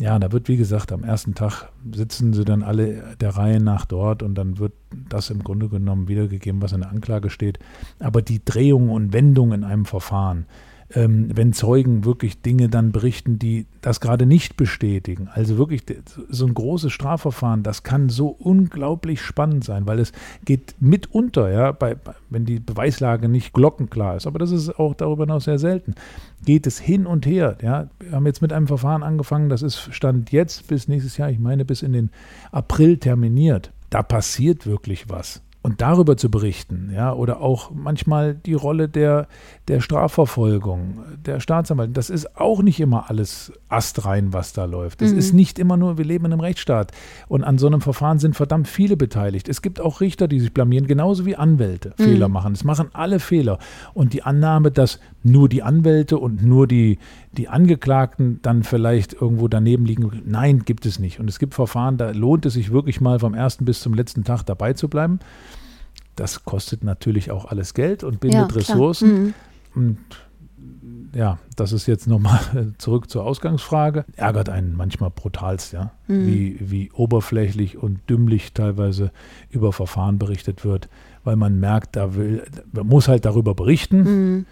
ja, 0.00 0.18
da 0.18 0.32
wird, 0.32 0.48
wie 0.48 0.56
gesagt, 0.56 0.90
am 0.90 1.04
ersten 1.04 1.34
Tag 1.34 1.70
sitzen 1.92 2.32
sie 2.32 2.44
dann 2.44 2.62
alle 2.62 3.16
der 3.20 3.30
Reihe 3.30 3.60
nach 3.60 3.84
dort 3.86 4.22
und 4.22 4.34
dann 4.34 4.58
wird 4.58 4.72
das 5.08 5.30
im 5.30 5.44
Grunde 5.44 5.68
genommen 5.68 6.08
wiedergegeben, 6.08 6.60
was 6.60 6.72
in 6.72 6.80
der 6.80 6.90
Anklage 6.90 7.30
steht. 7.30 7.60
Aber 8.00 8.20
die 8.20 8.44
Drehung 8.44 8.90
und 8.90 9.12
Wendung 9.12 9.52
in 9.52 9.62
einem 9.62 9.84
Verfahren, 9.84 10.46
ähm, 10.92 11.30
wenn 11.34 11.52
Zeugen 11.52 12.04
wirklich 12.04 12.42
Dinge 12.42 12.68
dann 12.68 12.92
berichten, 12.92 13.38
die 13.38 13.66
das 13.80 14.00
gerade 14.00 14.26
nicht 14.26 14.56
bestätigen. 14.56 15.28
Also 15.32 15.58
wirklich 15.58 15.82
so 16.28 16.46
ein 16.46 16.54
großes 16.54 16.92
Strafverfahren, 16.92 17.62
das 17.62 17.82
kann 17.82 18.08
so 18.08 18.28
unglaublich 18.28 19.20
spannend 19.20 19.64
sein, 19.64 19.86
weil 19.86 19.98
es 19.98 20.12
geht 20.44 20.74
mitunter, 20.80 21.50
ja, 21.50 21.72
bei, 21.72 21.96
wenn 22.30 22.44
die 22.44 22.60
Beweislage 22.60 23.28
nicht 23.28 23.52
glockenklar 23.52 24.16
ist, 24.16 24.26
aber 24.26 24.38
das 24.38 24.50
ist 24.50 24.78
auch 24.78 24.94
darüber 24.94 25.24
hinaus 25.24 25.44
sehr 25.44 25.58
selten, 25.58 25.94
geht 26.44 26.66
es 26.66 26.78
hin 26.78 27.06
und 27.06 27.26
her. 27.26 27.56
Ja. 27.62 27.88
Wir 28.00 28.12
haben 28.12 28.26
jetzt 28.26 28.42
mit 28.42 28.52
einem 28.52 28.66
Verfahren 28.66 29.02
angefangen, 29.02 29.48
das 29.48 29.62
ist 29.62 29.94
Stand 29.94 30.32
jetzt 30.32 30.68
bis 30.68 30.88
nächstes 30.88 31.16
Jahr, 31.16 31.30
ich 31.30 31.38
meine 31.38 31.64
bis 31.64 31.82
in 31.82 31.92
den 31.92 32.10
April 32.52 32.98
terminiert. 32.98 33.72
Da 33.90 34.02
passiert 34.02 34.66
wirklich 34.66 35.08
was 35.08 35.43
und 35.64 35.80
darüber 35.80 36.18
zu 36.18 36.30
berichten, 36.30 36.90
ja, 36.94 37.14
oder 37.14 37.40
auch 37.40 37.70
manchmal 37.70 38.34
die 38.34 38.52
Rolle 38.52 38.86
der, 38.86 39.28
der 39.66 39.80
Strafverfolgung, 39.80 41.02
der 41.24 41.40
Staatsanwalt, 41.40 41.96
das 41.96 42.10
ist 42.10 42.36
auch 42.36 42.62
nicht 42.62 42.80
immer 42.80 43.08
alles 43.08 43.50
astrein, 43.70 44.34
was 44.34 44.52
da 44.52 44.66
läuft. 44.66 45.00
Es 45.00 45.12
mhm. 45.12 45.18
ist 45.18 45.32
nicht 45.32 45.58
immer 45.58 45.78
nur, 45.78 45.96
wir 45.96 46.04
leben 46.04 46.26
in 46.26 46.34
einem 46.34 46.42
Rechtsstaat 46.42 46.92
und 47.28 47.44
an 47.44 47.56
so 47.56 47.66
einem 47.66 47.80
Verfahren 47.80 48.18
sind 48.18 48.36
verdammt 48.36 48.68
viele 48.68 48.98
beteiligt. 48.98 49.48
Es 49.48 49.62
gibt 49.62 49.80
auch 49.80 50.02
Richter, 50.02 50.28
die 50.28 50.38
sich 50.38 50.52
blamieren, 50.52 50.86
genauso 50.86 51.24
wie 51.24 51.34
Anwälte 51.34 51.94
mhm. 51.96 52.04
Fehler 52.04 52.28
machen. 52.28 52.52
Es 52.52 52.62
machen 52.62 52.90
alle 52.92 53.18
Fehler. 53.18 53.58
Und 53.94 54.12
die 54.12 54.22
Annahme, 54.22 54.70
dass 54.70 55.00
nur 55.24 55.48
die 55.48 55.62
Anwälte 55.62 56.18
und 56.18 56.44
nur 56.44 56.66
die, 56.66 56.98
die 57.32 57.48
Angeklagten 57.48 58.40
dann 58.42 58.62
vielleicht 58.62 59.14
irgendwo 59.14 59.48
daneben 59.48 59.86
liegen, 59.86 60.22
nein, 60.26 60.60
gibt 60.60 60.84
es 60.86 60.98
nicht. 60.98 61.18
Und 61.18 61.28
es 61.28 61.38
gibt 61.38 61.54
Verfahren, 61.54 61.96
da 61.96 62.10
lohnt 62.10 62.44
es 62.46 62.54
sich 62.54 62.70
wirklich 62.70 63.00
mal 63.00 63.18
vom 63.18 63.34
ersten 63.34 63.64
bis 63.64 63.80
zum 63.80 63.94
letzten 63.94 64.24
Tag 64.24 64.42
dabei 64.42 64.74
zu 64.74 64.88
bleiben. 64.88 65.18
Das 66.14 66.44
kostet 66.44 66.84
natürlich 66.84 67.30
auch 67.30 67.46
alles 67.46 67.74
Geld 67.74 68.04
und 68.04 68.20
bindet 68.20 68.50
ja, 68.50 68.56
Ressourcen. 68.56 69.22
Mhm. 69.22 69.34
Und 69.74 69.98
ja, 71.14 71.38
das 71.56 71.72
ist 71.72 71.86
jetzt 71.86 72.06
nochmal 72.06 72.74
zurück 72.78 73.08
zur 73.08 73.24
Ausgangsfrage. 73.24 74.04
Ärgert 74.16 74.48
einen 74.50 74.76
manchmal 74.76 75.10
brutalst, 75.10 75.72
ja. 75.72 75.92
Mhm. 76.06 76.26
Wie, 76.26 76.58
wie 76.60 76.92
oberflächlich 76.92 77.78
und 77.78 78.00
dümmlich 78.10 78.52
teilweise 78.52 79.10
über 79.50 79.72
Verfahren 79.72 80.18
berichtet 80.18 80.64
wird, 80.64 80.88
weil 81.24 81.36
man 81.36 81.58
merkt, 81.58 81.96
da 81.96 82.14
will, 82.14 82.44
man 82.72 82.86
muss 82.86 83.08
halt 83.08 83.24
darüber 83.24 83.54
berichten. 83.54 84.02
Mhm. 84.02 84.46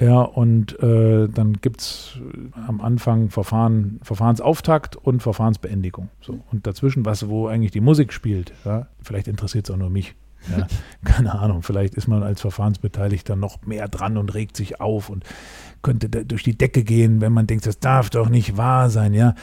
Ja, 0.00 0.20
und 0.20 0.78
äh, 0.82 1.26
dann 1.28 1.54
gibt 1.54 1.80
es 1.80 2.18
am 2.66 2.80
Anfang 2.82 3.30
Verfahren, 3.30 3.98
Verfahrensauftakt 4.02 4.96
und 4.96 5.22
Verfahrensbeendigung. 5.22 6.10
So. 6.20 6.40
Und 6.52 6.66
dazwischen, 6.66 7.06
was, 7.06 7.28
wo 7.28 7.46
eigentlich 7.46 7.72
die 7.72 7.80
Musik 7.80 8.12
spielt, 8.12 8.52
ja, 8.64 8.88
vielleicht 9.02 9.26
interessiert 9.26 9.68
es 9.68 9.74
auch 9.74 9.78
nur 9.78 9.88
mich. 9.88 10.14
Ja, 10.50 10.66
keine 11.04 11.38
Ahnung, 11.38 11.62
vielleicht 11.62 11.94
ist 11.94 12.08
man 12.08 12.22
als 12.22 12.42
Verfahrensbeteiligter 12.42 13.36
noch 13.36 13.62
mehr 13.64 13.88
dran 13.88 14.18
und 14.18 14.34
regt 14.34 14.56
sich 14.56 14.80
auf 14.80 15.08
und 15.08 15.24
könnte 15.82 16.08
durch 16.08 16.42
die 16.42 16.56
Decke 16.56 16.84
gehen, 16.84 17.20
wenn 17.20 17.32
man 17.32 17.46
denkt, 17.46 17.66
das 17.66 17.78
darf 17.78 18.10
doch 18.10 18.28
nicht 18.28 18.56
wahr 18.56 18.90
sein, 18.90 19.14
ja. 19.14 19.34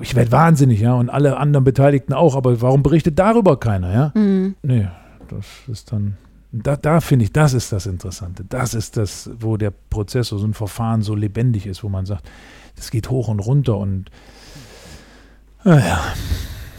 Ich 0.00 0.14
werde 0.16 0.32
wahnsinnig, 0.32 0.80
ja, 0.80 0.94
und 0.94 1.08
alle 1.08 1.36
anderen 1.36 1.64
Beteiligten 1.64 2.12
auch, 2.12 2.36
aber 2.36 2.60
warum 2.60 2.82
berichtet 2.82 3.18
darüber 3.18 3.60
keiner, 3.60 3.92
ja? 3.92 4.12
Mhm. 4.14 4.56
Nee, 4.62 4.88
das 5.28 5.46
ist 5.68 5.92
dann, 5.92 6.16
da, 6.62 6.76
da 6.76 7.00
finde 7.00 7.24
ich, 7.24 7.32
das 7.32 7.52
ist 7.52 7.72
das 7.72 7.86
Interessante. 7.86 8.44
Das 8.48 8.74
ist 8.74 8.96
das, 8.96 9.30
wo 9.40 9.56
der 9.56 9.72
Prozess, 9.72 10.28
so 10.28 10.38
ein 10.38 10.54
Verfahren 10.54 11.02
so 11.02 11.14
lebendig 11.14 11.66
ist, 11.66 11.82
wo 11.82 11.88
man 11.88 12.06
sagt, 12.06 12.28
das 12.76 12.90
geht 12.90 13.10
hoch 13.10 13.28
und 13.28 13.40
runter 13.40 13.76
und 13.76 14.10
naja, 15.64 16.00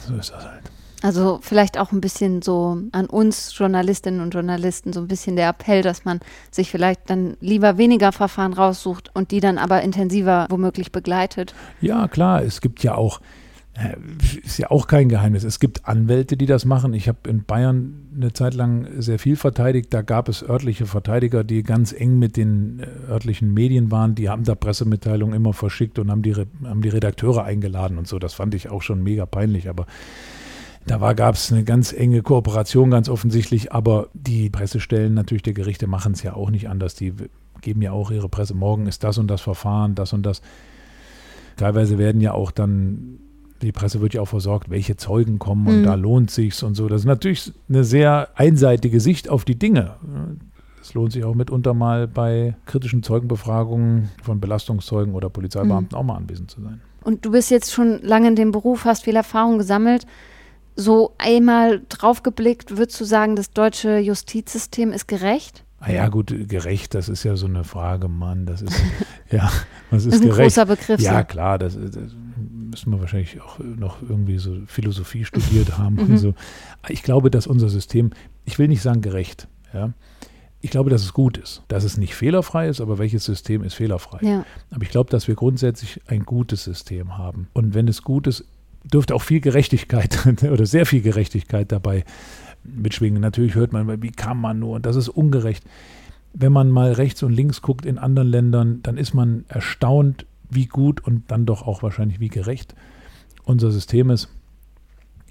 so 0.08 0.16
ist 0.16 0.32
das 0.32 0.46
halt. 0.46 0.62
Also 1.02 1.40
vielleicht 1.42 1.78
auch 1.78 1.92
ein 1.92 2.02
bisschen 2.02 2.42
so 2.42 2.78
an 2.92 3.06
uns 3.06 3.56
Journalistinnen 3.58 4.22
und 4.22 4.34
Journalisten 4.34 4.94
so 4.94 5.02
ein 5.02 5.08
bisschen 5.08 5.36
der 5.36 5.50
Appell, 5.50 5.82
dass 5.82 6.06
man 6.06 6.20
sich 6.52 6.72
vielleicht 6.72 7.10
dann 7.10 7.38
lieber 7.42 7.78
weniger 7.78 8.12
Verfahren 8.12 8.54
raussucht 8.54 9.12
und 9.14 9.32
die 9.32 9.40
dann 9.40 9.58
aber 9.58 9.82
intensiver 9.82 10.48
womöglich 10.50 10.92
begleitet. 10.92 11.54
Ja, 11.82 12.08
klar, 12.08 12.44
es 12.44 12.62
gibt 12.62 12.82
ja 12.82 12.96
auch 12.96 13.20
ist 14.44 14.58
ja 14.58 14.72
auch 14.72 14.88
kein 14.88 15.10
Geheimnis. 15.10 15.44
Es 15.44 15.60
gibt 15.60 15.86
Anwälte, 15.86 16.38
die 16.38 16.46
das 16.46 16.64
machen. 16.64 16.94
Ich 16.94 17.10
habe 17.10 17.30
in 17.30 17.44
Bayern 17.44 18.08
eine 18.16 18.32
Zeit 18.32 18.54
lang 18.54 18.88
sehr 19.02 19.20
viel 19.20 19.36
verteidigt. 19.36 19.94
Da 19.94 20.02
gab 20.02 20.30
es 20.30 20.48
örtliche 20.48 20.86
Verteidiger, 20.86 21.44
die 21.44 21.62
ganz 21.62 21.92
eng 21.92 22.18
mit 22.18 22.38
den 22.38 22.80
äh, 22.80 23.12
örtlichen 23.12 23.54
Medien 23.54 23.92
waren. 23.92 24.16
Die 24.16 24.30
haben 24.30 24.46
da 24.46 24.56
Pressemitteilungen 24.56 25.36
immer 25.36 25.52
verschickt 25.52 26.00
und 26.00 26.10
haben 26.10 26.22
die, 26.22 26.34
haben 26.36 26.82
die 26.82 26.90
Redakteure 26.90 27.44
eingeladen 27.44 27.98
und 27.98 28.08
so. 28.08 28.18
Das 28.18 28.34
fand 28.34 28.56
ich 28.56 28.70
auch 28.70 28.82
schon 28.82 29.04
mega 29.04 29.26
peinlich. 29.26 29.68
Aber 29.68 29.88
da 30.88 31.12
gab 31.12 31.36
es 31.36 31.52
eine 31.52 31.66
ganz 31.66 31.92
enge 31.92 32.22
Kooperation, 32.22 32.92
ganz 32.92 33.10
offensichtlich. 33.10 33.74
Aber 33.74 34.08
die 34.14 34.50
Pressestellen 34.50 35.14
natürlich 35.14 35.44
der 35.44 35.54
Gerichte 35.54 35.88
machen 35.88 36.14
es 36.14 36.24
ja 36.24 36.34
auch 36.34 36.50
nicht 36.50 36.70
anders. 36.70 36.96
Die 36.96 37.14
geben 37.60 37.82
ja 37.82 37.92
auch 37.92 38.10
ihre 38.10 38.30
Presse. 38.30 38.54
Morgen 38.54 38.88
ist 38.88 39.04
das 39.04 39.18
und 39.18 39.28
das 39.28 39.42
Verfahren, 39.42 39.96
das 39.96 40.14
und 40.14 40.26
das. 40.26 40.42
Teilweise 41.58 41.98
werden 41.98 42.22
ja 42.22 42.34
auch 42.34 42.52
dann 42.52 43.20
die 43.66 43.72
Presse 43.72 44.02
wird 44.02 44.14
ja 44.14 44.22
auch 44.22 44.28
versorgt, 44.28 44.70
welche 44.70 44.96
Zeugen 44.96 45.40
kommen 45.40 45.68
und 45.68 45.80
mhm. 45.82 45.84
da 45.84 45.96
lohnt 45.96 46.32
sich's 46.32 46.64
und 46.64 46.76
so. 46.76 46.88
Das 46.88 47.02
ist 47.02 47.08
natürlich 47.08 47.52
eine 47.68 47.84
sehr 47.84 48.30
einseitige 48.36 49.00
Sicht 49.00 49.30
auf 49.30 49.46
die 49.46 49.58
Dinge. 49.58 49.96
Es 50.82 50.94
lohnt 50.94 51.12
sich 51.12 51.24
auch 51.24 51.36
mitunter 51.36 51.74
mal 51.74 52.08
bei 52.08 52.56
kritischen 52.66 53.04
Zeugenbefragungen 53.04 54.10
von 54.24 54.40
Belastungszeugen 54.40 55.16
oder 55.16 55.30
Polizeibeamten 55.30 55.96
mhm. 55.96 56.00
auch 56.00 56.04
mal 56.04 56.16
anwesend 56.16 56.52
zu 56.52 56.62
sein. 56.62 56.82
Und 57.04 57.26
du 57.26 57.32
bist 57.32 57.52
jetzt 57.52 57.72
schon 57.72 58.02
lange 58.02 58.28
in 58.28 58.36
dem 58.36 58.52
Beruf, 58.52 58.86
hast 58.86 59.04
viel 59.04 59.16
Erfahrung 59.16 59.58
gesammelt. 59.58 60.06
So 60.76 61.14
einmal 61.18 61.82
draufgeblickt, 61.90 62.78
würdest 62.78 63.00
du 63.00 63.06
sagen, 63.06 63.36
das 63.36 63.52
deutsche 63.52 63.98
Justizsystem 63.98 64.92
ist 64.92 65.08
gerecht? 65.08 65.64
Ah 65.80 65.92
ja, 65.92 66.08
gut, 66.08 66.34
gerecht, 66.48 66.96
das 66.96 67.10
ist 67.10 67.24
ja 67.24 67.36
so 67.36 67.46
eine 67.46 67.64
Frage, 67.64 68.08
Mann. 68.08 68.46
Das 68.46 68.62
ist, 68.62 68.74
ja, 69.32 69.52
was 69.92 70.06
ist, 70.06 70.08
das 70.08 70.16
ist 70.16 70.22
ein 70.22 70.30
gerecht? 70.30 70.56
großer 70.56 70.66
Begriff. 70.66 71.00
Ja, 71.00 71.24
klar, 71.24 71.60
das, 71.60 71.76
das, 71.76 72.16
müssen 72.76 72.92
wir 72.92 73.00
wahrscheinlich 73.00 73.42
auch 73.42 73.60
noch 73.60 74.02
irgendwie 74.02 74.38
so 74.38 74.58
Philosophie 74.68 75.26
studiert 75.26 75.78
haben 75.78 75.98
und 75.98 76.10
mhm. 76.10 76.18
so. 76.18 76.34
Ich 76.90 77.04
glaube, 77.04 77.32
dass 77.32 77.48
unser 77.48 77.70
System, 77.70 78.12
ich 78.44 78.60
will 78.60 78.68
nicht 78.68 78.82
sagen 78.82 79.02
gerecht, 79.02 79.48
ja. 79.74 79.94
Ich 80.62 80.72
glaube, 80.72 80.90
dass 80.90 81.04
es 81.04 81.14
gut 81.14 81.38
ist, 81.38 81.62
dass 81.68 81.84
es 81.84 81.98
nicht 81.98 82.16
fehlerfrei 82.16 82.68
ist, 82.68 82.82
aber 82.82 82.98
welches 82.98 83.24
System 83.24 83.64
ist 83.64 83.76
fehlerfrei? 83.76 84.18
Ja. 84.24 84.46
Aber 84.72 84.82
ich 84.82 84.90
glaube, 84.90 85.12
dass 85.12 85.28
wir 85.28 85.36
grundsätzlich 85.36 86.02
ein 86.08 86.24
gutes 86.24 86.64
System 86.64 87.20
haben. 87.20 87.50
Und 87.54 87.76
wenn 87.76 87.88
es 87.88 88.02
gut 88.02 88.26
ist, 88.26 88.46
dürfte 88.84 89.14
auch 89.14 89.22
viel 89.22 89.42
Gerechtigkeit 89.42 90.26
oder 90.52 90.66
sehr 90.66 90.88
viel 90.88 91.02
Gerechtigkeit 91.02 91.72
dabei 91.72 92.04
mitschwingen. 92.64 93.22
Natürlich 93.22 93.54
hört 93.54 93.74
man, 93.74 94.02
wie 94.02 94.12
kann 94.12 94.42
man 94.42 94.58
nur, 94.58 94.76
und 94.78 94.88
das 94.88 94.96
ist 94.96 95.10
ungerecht. 95.10 95.64
Wenn 96.34 96.52
man 96.52 96.72
mal 96.72 96.94
rechts 96.94 97.22
und 97.22 97.32
links 97.32 97.62
guckt 97.62 97.86
in 97.86 98.00
anderen 98.00 98.30
Ländern, 98.30 98.80
dann 98.82 98.98
ist 98.98 99.14
man 99.14 99.46
erstaunt, 99.48 100.26
wie 100.56 100.66
gut 100.66 101.04
und 101.06 101.30
dann 101.30 101.46
doch 101.46 101.68
auch 101.68 101.84
wahrscheinlich 101.84 102.20
wie 102.20 102.30
gerecht 102.30 102.76
unser 103.44 103.72
System 103.72 104.10
ist. 104.10 104.30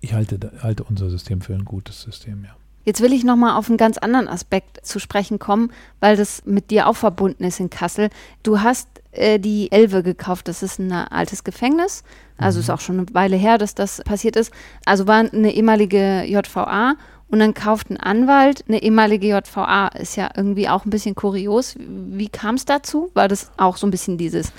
Ich 0.00 0.14
halte, 0.14 0.52
halte 0.60 0.84
unser 0.84 1.10
System 1.10 1.40
für 1.40 1.54
ein 1.54 1.64
gutes 1.64 2.02
System, 2.02 2.44
ja. 2.44 2.54
Jetzt 2.84 3.00
will 3.00 3.14
ich 3.14 3.24
nochmal 3.24 3.56
auf 3.56 3.68
einen 3.68 3.78
ganz 3.78 3.96
anderen 3.96 4.28
Aspekt 4.28 4.84
zu 4.84 4.98
sprechen 4.98 5.38
kommen, 5.38 5.72
weil 6.00 6.18
das 6.18 6.44
mit 6.44 6.70
dir 6.70 6.86
auch 6.86 6.96
verbunden 6.96 7.44
ist 7.44 7.58
in 7.58 7.70
Kassel. 7.70 8.10
Du 8.42 8.60
hast 8.60 8.88
äh, 9.12 9.38
die 9.38 9.72
Elbe 9.72 10.02
gekauft. 10.02 10.48
Das 10.48 10.62
ist 10.62 10.78
ein 10.78 10.92
altes 10.92 11.44
Gefängnis. 11.44 12.04
Also 12.36 12.58
mhm. 12.58 12.60
ist 12.60 12.70
auch 12.70 12.80
schon 12.80 12.98
eine 12.98 13.06
Weile 13.14 13.36
her, 13.36 13.56
dass 13.56 13.74
das 13.74 14.02
passiert 14.04 14.36
ist. 14.36 14.52
Also 14.84 15.06
war 15.06 15.20
eine 15.20 15.54
ehemalige 15.54 16.24
JVA 16.24 16.96
und 17.28 17.38
dann 17.38 17.54
kauft 17.54 17.90
ein 17.90 17.96
Anwalt 17.96 18.64
eine 18.68 18.82
ehemalige 18.82 19.28
JVA. 19.28 19.88
Ist 19.88 20.16
ja 20.16 20.30
irgendwie 20.36 20.68
auch 20.68 20.84
ein 20.84 20.90
bisschen 20.90 21.14
kurios. 21.14 21.76
Wie 21.78 22.28
kam 22.28 22.56
es 22.56 22.64
dazu? 22.66 23.10
War 23.14 23.28
das 23.28 23.50
auch 23.56 23.78
so 23.78 23.86
ein 23.86 23.90
bisschen 23.90 24.18
dieses 24.18 24.52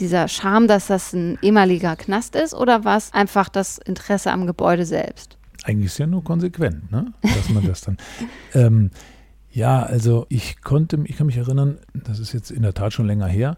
dieser 0.00 0.28
Charme, 0.28 0.68
dass 0.68 0.86
das 0.86 1.12
ein 1.12 1.38
ehemaliger 1.42 1.96
Knast 1.96 2.36
ist 2.36 2.54
oder 2.54 2.84
war 2.84 2.96
es 2.96 3.12
einfach 3.12 3.48
das 3.48 3.78
Interesse 3.78 4.32
am 4.32 4.46
Gebäude 4.46 4.86
selbst? 4.86 5.36
Eigentlich 5.64 5.86
ist 5.86 5.98
ja 5.98 6.06
nur 6.06 6.22
konsequent, 6.22 6.90
ne? 6.90 7.12
dass 7.22 7.48
man 7.48 7.66
das 7.66 7.80
dann. 7.80 7.96
ähm, 8.54 8.90
ja, 9.50 9.82
also 9.82 10.26
ich 10.28 10.60
konnte, 10.62 10.98
ich 11.04 11.16
kann 11.16 11.26
mich 11.26 11.36
erinnern, 11.36 11.78
das 11.94 12.18
ist 12.18 12.32
jetzt 12.32 12.50
in 12.50 12.62
der 12.62 12.74
Tat 12.74 12.92
schon 12.92 13.06
länger 13.06 13.26
her, 13.26 13.56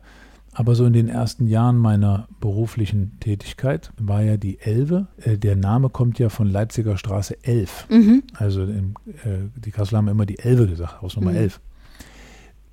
aber 0.52 0.74
so 0.74 0.84
in 0.86 0.92
den 0.92 1.08
ersten 1.08 1.46
Jahren 1.46 1.76
meiner 1.76 2.28
beruflichen 2.40 3.18
Tätigkeit 3.20 3.92
war 3.98 4.22
ja 4.22 4.36
die 4.36 4.58
Elbe. 4.60 5.06
Äh, 5.18 5.36
der 5.36 5.56
Name 5.56 5.90
kommt 5.90 6.18
ja 6.18 6.28
von 6.28 6.48
Leipziger 6.48 6.96
Straße 6.96 7.42
11. 7.42 7.86
Mhm. 7.90 8.22
Also 8.34 8.62
im, 8.62 8.94
äh, 9.24 9.48
die 9.56 9.70
Kasseler 9.70 9.98
haben 9.98 10.08
immer 10.08 10.26
die 10.26 10.38
Elbe 10.38 10.66
gesagt, 10.66 11.02
Hausnummer 11.02 11.32
mhm. 11.32 11.38
11 11.38 11.60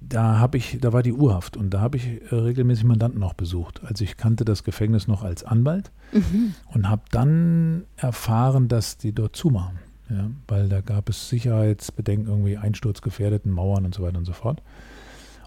da 0.09 0.39
habe 0.39 0.57
ich, 0.57 0.77
da 0.81 0.93
war 0.93 1.03
die 1.03 1.13
Urhaft 1.13 1.57
und 1.57 1.71
da 1.71 1.81
habe 1.81 1.97
ich 1.97 2.31
äh, 2.31 2.35
regelmäßig 2.35 2.85
Mandanten 2.85 3.19
noch 3.19 3.33
besucht. 3.33 3.81
Also 3.83 4.03
ich 4.03 4.17
kannte 4.17 4.45
das 4.45 4.63
Gefängnis 4.63 5.07
noch 5.07 5.23
als 5.23 5.43
Anwalt 5.43 5.91
mhm. 6.11 6.53
und 6.73 6.89
habe 6.89 7.03
dann 7.11 7.85
erfahren, 7.95 8.67
dass 8.67 8.97
die 8.97 9.13
dort 9.13 9.35
zumachen. 9.35 9.79
Ja, 10.09 10.29
weil 10.47 10.67
da 10.67 10.81
gab 10.81 11.09
es 11.09 11.29
Sicherheitsbedenken, 11.29 12.27
irgendwie 12.27 12.57
einsturzgefährdeten 12.57 13.51
Mauern 13.51 13.85
und 13.85 13.95
so 13.95 14.03
weiter 14.03 14.17
und 14.17 14.25
so 14.25 14.33
fort. 14.33 14.61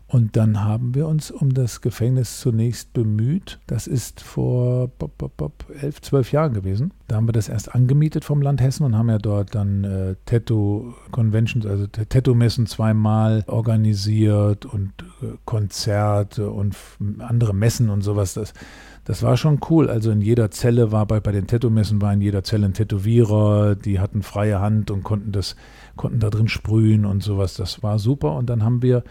Und 0.09 0.37
dann 0.37 0.62
haben 0.62 0.95
wir 0.95 1.09
uns 1.09 1.33
um 1.33 1.53
das 1.53 1.81
Gefängnis 1.81 2.38
zunächst 2.38 2.92
bemüht. 2.92 3.59
Das 3.66 3.88
ist 3.88 4.21
vor 4.21 4.87
bop, 4.87 5.19
bop, 5.19 5.37
bop, 5.37 5.64
elf, 5.81 6.01
zwölf 6.01 6.31
Jahren 6.31 6.55
gewesen. 6.55 6.92
Da 7.09 7.16
haben 7.16 7.27
wir 7.27 7.33
das 7.33 7.49
erst 7.49 7.75
angemietet 7.75 8.25
vom 8.25 8.40
Land 8.40 8.61
Hessen 8.61 8.85
und 8.85 8.97
haben 8.97 9.09
ja 9.09 9.19
dort 9.19 9.57
dann 9.57 9.83
äh, 9.83 10.14
Tattoo-Conventions, 10.27 11.66
also 11.66 11.88
Tattoo-Messen 11.88 12.66
zweimal 12.66 13.42
organisiert 13.49 14.64
und 14.64 14.92
äh, 15.23 15.37
Konzerte 15.45 16.51
und 16.51 16.77
andere 17.19 17.53
Messen 17.53 17.90
und 17.90 18.03
sowas. 18.03 18.35
Das, 18.35 18.55
das 19.05 19.25
war 19.25 19.37
schon 19.37 19.59
cool. 19.71 19.90
Also 19.90 20.12
in 20.12 20.21
jeder 20.21 20.53
Zelle 20.53 20.92
war 20.92 21.07
bei, 21.07 21.19
bei 21.19 21.33
den 21.33 21.49
Tattoo-Messen 21.49 22.01
war 22.01 22.12
in 22.12 22.21
jeder 22.21 22.45
Zelle 22.45 22.66
ein 22.66 22.75
Tätowierer, 22.75 23.75
die 23.75 23.99
hatten 23.99 24.23
freie 24.23 24.61
Hand 24.61 24.92
und 24.92 25.03
konnten 25.03 25.33
das, 25.33 25.57
konnten 25.97 26.21
da 26.21 26.31
drin 26.31 26.47
sprühen 26.47 27.07
und 27.07 27.25
sowas. 27.25 27.55
Das 27.55 27.83
war 27.83 27.99
super. 27.99 28.37
Und 28.37 28.49
dann 28.49 28.62
haben 28.62 28.83
wir 28.83 29.03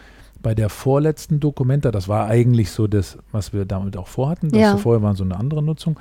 bei 0.45 0.53
der 0.53 0.69
vorletzten 0.69 1.39
Dokumenta, 1.39 1.89
das 1.89 2.07
war 2.07 2.27
eigentlich 2.27 2.69
so 2.69 2.85
das, 2.85 3.17
was 3.31 3.51
wir 3.51 3.65
damit 3.65 3.97
auch 3.97 4.07
vorhatten, 4.07 4.51
das 4.51 4.61
ja. 4.61 4.77
vorher 4.77 5.01
war 5.01 5.15
so 5.15 5.23
eine 5.23 5.37
andere 5.37 5.63
Nutzung, 5.63 5.99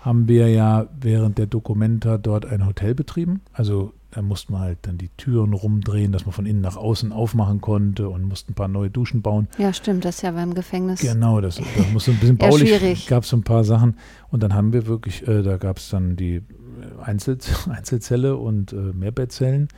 haben 0.00 0.26
wir 0.26 0.48
ja 0.48 0.86
während 1.00 1.38
der 1.38 1.46
Dokumenta 1.46 2.18
dort 2.18 2.44
ein 2.44 2.66
Hotel 2.66 2.96
betrieben. 2.96 3.42
Also 3.52 3.92
da 4.10 4.20
mussten 4.20 4.52
wir 4.52 4.58
halt 4.58 4.78
dann 4.82 4.98
die 4.98 5.10
Türen 5.16 5.52
rumdrehen, 5.52 6.10
dass 6.10 6.26
man 6.26 6.32
von 6.32 6.44
innen 6.44 6.60
nach 6.60 6.76
außen 6.76 7.12
aufmachen 7.12 7.60
konnte 7.60 8.08
und 8.08 8.24
mussten 8.24 8.50
ein 8.50 8.54
paar 8.56 8.66
neue 8.66 8.90
Duschen 8.90 9.22
bauen. 9.22 9.46
Ja, 9.58 9.72
stimmt, 9.72 10.04
das 10.04 10.16
ist 10.16 10.22
ja 10.22 10.32
beim 10.32 10.54
Gefängnis. 10.54 10.98
Genau, 10.98 11.40
das, 11.40 11.58
das 11.58 11.92
musste 11.92 12.10
ein 12.10 12.18
bisschen 12.18 12.36
baulich, 12.38 13.06
gab 13.06 13.22
es 13.22 13.28
so 13.28 13.36
ein 13.36 13.44
paar 13.44 13.62
Sachen. 13.62 13.96
Und 14.28 14.42
dann 14.42 14.54
haben 14.54 14.72
wir 14.72 14.88
wirklich, 14.88 15.28
äh, 15.28 15.44
da 15.44 15.56
gab 15.56 15.76
es 15.76 15.90
dann 15.90 16.16
die 16.16 16.42
Einzel 17.00 17.38
Einzelzelle 17.70 18.38
und 18.38 18.72
äh, 18.72 18.76
Mehrbettzellen 18.76 19.68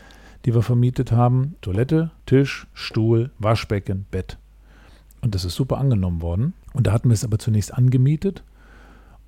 die 0.47 0.55
wir 0.55 0.63
vermietet 0.63 1.13
haben. 1.13 1.57
Toilette, 1.61 2.13
Tisch, 2.25 2.67
Stuhl, 2.73 3.31
Waschbecken, 3.39 4.07
Bett. 4.11 4.39
Und 5.21 5.35
das 5.35 5.45
ist 5.45 5.57
super 5.57 5.79
angenommen 5.79 6.23
worden. 6.23 6.55
Und 6.73 6.87
da 6.87 6.93
hatten 6.93 7.09
wir 7.09 7.15
es 7.15 7.25
aber 7.25 7.39
zunächst 7.39 7.75
angemietet 7.75 8.45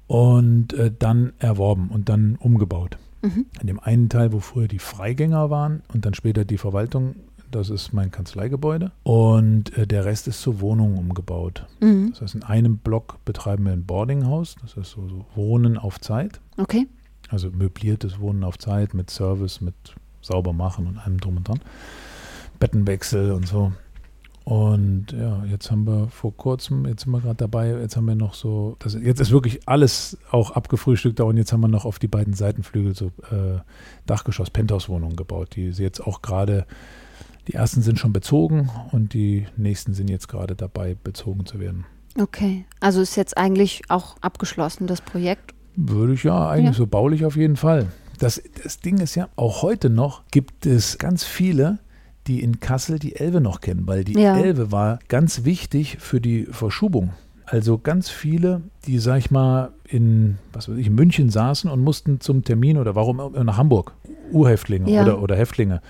und 0.07 0.73
äh, 0.75 0.93
dann 0.97 1.33
erworben 1.39 1.89
und 1.89 2.09
dann 2.09 2.37
umgebaut. 2.37 2.99
Mhm. 3.23 3.47
In 3.61 3.67
dem 3.67 3.81
einen 3.81 4.09
Teil, 4.09 4.33
wo 4.33 4.39
früher 4.39 4.69
die 4.69 4.79
Freigänger 4.79 5.51
waren 5.51 5.83
und 5.93 6.07
dann 6.07 6.15
später 6.15 6.45
die 6.45 6.57
Verwaltung, 6.57 7.17
das 7.51 7.71
ist 7.71 7.93
mein 7.93 8.11
Kanzleigebäude. 8.11 8.93
Und 9.03 9.77
äh, 9.77 9.87
der 9.87 10.05
Rest 10.05 10.29
ist 10.29 10.41
zu 10.41 10.61
Wohnungen 10.61 10.99
umgebaut. 10.99 11.67
Mhm. 11.81 12.11
Das 12.11 12.21
heißt, 12.21 12.35
in 12.37 12.45
einem 12.45 12.79
Block 12.79 13.25
betreiben 13.25 13.65
wir 13.65 13.73
ein 13.73 13.87
Boardinghaus, 13.87 14.55
das 14.63 14.77
heißt 14.77 14.91
so, 14.93 15.09
so 15.09 15.27
Wohnen 15.35 15.79
auf 15.79 16.01
Zeit. 16.01 16.41
Okay. 16.59 16.87
Also 17.29 17.51
möbliertes 17.51 18.21
Wohnen 18.21 18.45
auf 18.45 18.59
Zeit 18.59 18.95
mit 18.95 19.11
Service, 19.11 19.61
mit 19.61 19.75
sauber 20.21 20.53
machen 20.53 20.87
und 20.87 20.99
allem 20.99 21.19
drum 21.19 21.39
und 21.39 21.49
dran. 21.49 21.61
Bettenwechsel 22.59 23.33
und 23.33 23.47
so. 23.47 23.73
Und 24.49 25.13
ja, 25.13 25.45
jetzt 25.45 25.71
haben 25.71 25.87
wir 25.87 26.09
vor 26.09 26.35
kurzem, 26.35 26.87
jetzt 26.87 27.03
sind 27.03 27.13
wir 27.13 27.21
gerade 27.21 27.37
dabei, 27.37 27.69
jetzt 27.69 27.99
haben 27.99 28.07
wir 28.07 28.15
noch 28.15 28.33
so, 28.33 28.77
das, 28.79 28.95
jetzt 28.95 29.21
ist 29.21 29.31
wirklich 29.31 29.69
alles 29.69 30.17
auch 30.31 30.53
abgefrühstückt 30.53 31.21
da 31.21 31.25
und 31.25 31.37
jetzt 31.37 31.53
haben 31.53 31.61
wir 31.61 31.69
noch 31.69 31.85
auf 31.85 31.99
die 31.99 32.09
beiden 32.09 32.33
Seitenflügel 32.33 32.95
so 32.95 33.09
äh, 33.31 33.59
Dachgeschoss, 34.07 34.49
Penthouse-Wohnungen 34.49 35.17
gebaut, 35.17 35.51
die 35.55 35.73
sie 35.73 35.83
jetzt 35.83 36.01
auch 36.01 36.23
gerade, 36.23 36.65
die 37.47 37.53
ersten 37.53 37.83
sind 37.83 37.99
schon 37.99 38.15
bezogen 38.15 38.71
und 38.91 39.13
die 39.13 39.47
nächsten 39.59 39.93
sind 39.93 40.09
jetzt 40.09 40.29
gerade 40.29 40.57
dabei, 40.57 40.97
bezogen 41.05 41.45
zu 41.45 41.61
werden. 41.61 41.85
Okay, 42.19 42.65
also 42.81 43.03
ist 43.03 43.17
jetzt 43.17 43.37
eigentlich 43.37 43.83
auch 43.91 44.17
abgeschlossen, 44.23 44.87
das 44.87 45.03
Projekt? 45.03 45.53
Würde 45.77 46.15
ich 46.15 46.25
ja, 46.25 46.49
eigentlich 46.49 46.69
ja. 46.69 46.73
so 46.73 46.87
baulich 46.87 47.27
auf 47.27 47.37
jeden 47.37 47.57
Fall. 47.57 47.89
Das, 48.19 48.43
das 48.63 48.81
Ding 48.81 48.99
ist 48.99 49.15
ja, 49.15 49.29
auch 49.37 49.63
heute 49.63 49.91
noch 49.91 50.23
gibt 50.31 50.67
es 50.67 50.99
ganz 50.99 51.25
viele, 51.25 51.79
die 52.27 52.43
in 52.43 52.61
Kassel 52.61 52.99
die 52.99 53.17
Elbe 53.17 53.41
noch 53.41 53.61
kennen, 53.61 53.87
weil 53.87 54.05
die 54.05 54.15
ja. 54.21 54.37
Elbe 54.37 54.71
war 54.71 54.99
ganz 55.09 55.45
wichtig 55.45 55.99
für 56.01 56.21
die 56.21 56.45
Verschubung. 56.45 57.11
Also 57.47 57.79
ganz 57.79 58.11
viele, 58.11 58.61
die, 58.87 58.99
sag 58.99 59.19
ich 59.19 59.31
mal, 59.31 59.71
in, 59.85 60.37
was 60.53 60.69
weiß 60.69 60.77
ich, 60.77 60.91
München 60.91 61.31
saßen 61.31 61.71
und 61.71 61.81
mussten 61.81 62.21
zum 62.21 62.45
Termin 62.45 62.77
oder 62.77 62.95
warum 62.95 63.17
nach 63.33 63.57
Hamburg, 63.57 63.95
Urhäftlinge 64.31 64.91
Ja. 64.91 65.03
oder, 65.03 65.23
oder 65.23 65.37
Häftlinge. 65.37 65.81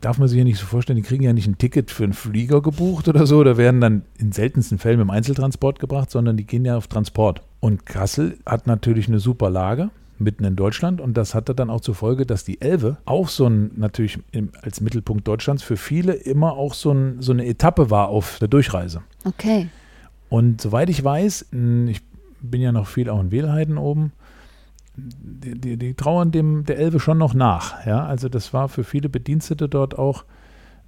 Darf 0.00 0.18
man 0.18 0.28
sich 0.28 0.38
ja 0.38 0.44
nicht 0.44 0.58
so 0.58 0.66
vorstellen, 0.66 0.96
die 0.96 1.02
kriegen 1.02 1.24
ja 1.24 1.32
nicht 1.32 1.48
ein 1.48 1.58
Ticket 1.58 1.90
für 1.90 2.04
einen 2.04 2.12
Flieger 2.12 2.60
gebucht 2.60 3.08
oder 3.08 3.26
so, 3.26 3.38
oder 3.38 3.56
werden 3.56 3.80
dann 3.80 4.02
in 4.18 4.30
seltensten 4.30 4.78
Fällen 4.78 4.98
mit 4.98 5.06
dem 5.06 5.10
Einzeltransport 5.10 5.80
gebracht, 5.80 6.10
sondern 6.10 6.36
die 6.36 6.44
gehen 6.44 6.64
ja 6.64 6.76
auf 6.76 6.86
Transport. 6.86 7.42
Und 7.58 7.86
Kassel 7.86 8.38
hat 8.46 8.66
natürlich 8.66 9.08
eine 9.08 9.18
super 9.18 9.50
Lage 9.50 9.90
mitten 10.18 10.44
in 10.44 10.56
Deutschland 10.56 11.00
und 11.00 11.16
das 11.16 11.34
hatte 11.34 11.54
dann 11.54 11.70
auch 11.70 11.80
zur 11.80 11.94
Folge, 11.94 12.26
dass 12.26 12.44
die 12.44 12.60
Elbe 12.60 12.98
auch 13.04 13.28
so 13.28 13.46
ein, 13.46 13.72
natürlich 13.76 14.18
im, 14.32 14.50
als 14.62 14.80
Mittelpunkt 14.80 15.26
Deutschlands 15.26 15.62
für 15.62 15.76
viele 15.76 16.12
immer 16.12 16.52
auch 16.52 16.74
so, 16.74 16.92
ein, 16.92 17.20
so 17.20 17.32
eine 17.32 17.46
Etappe 17.46 17.90
war 17.90 18.08
auf 18.08 18.38
der 18.38 18.48
Durchreise. 18.48 19.02
Okay. 19.24 19.68
Und 20.28 20.60
soweit 20.60 20.90
ich 20.90 21.02
weiß, 21.02 21.46
ich 21.52 22.00
bin 22.40 22.60
ja 22.60 22.72
noch 22.72 22.86
viel 22.86 23.08
auch 23.08 23.20
in 23.20 23.30
Wehlheiden 23.30 23.78
oben, 23.78 24.12
die, 24.96 25.58
die, 25.58 25.76
die 25.76 25.94
trauern 25.94 26.30
dem 26.30 26.64
der 26.64 26.78
Elbe 26.78 27.00
schon 27.00 27.18
noch 27.18 27.34
nach. 27.34 27.84
Ja, 27.86 28.06
also 28.06 28.28
das 28.28 28.52
war 28.52 28.68
für 28.68 28.84
viele 28.84 29.08
Bedienstete 29.08 29.68
dort 29.68 29.98
auch, 29.98 30.24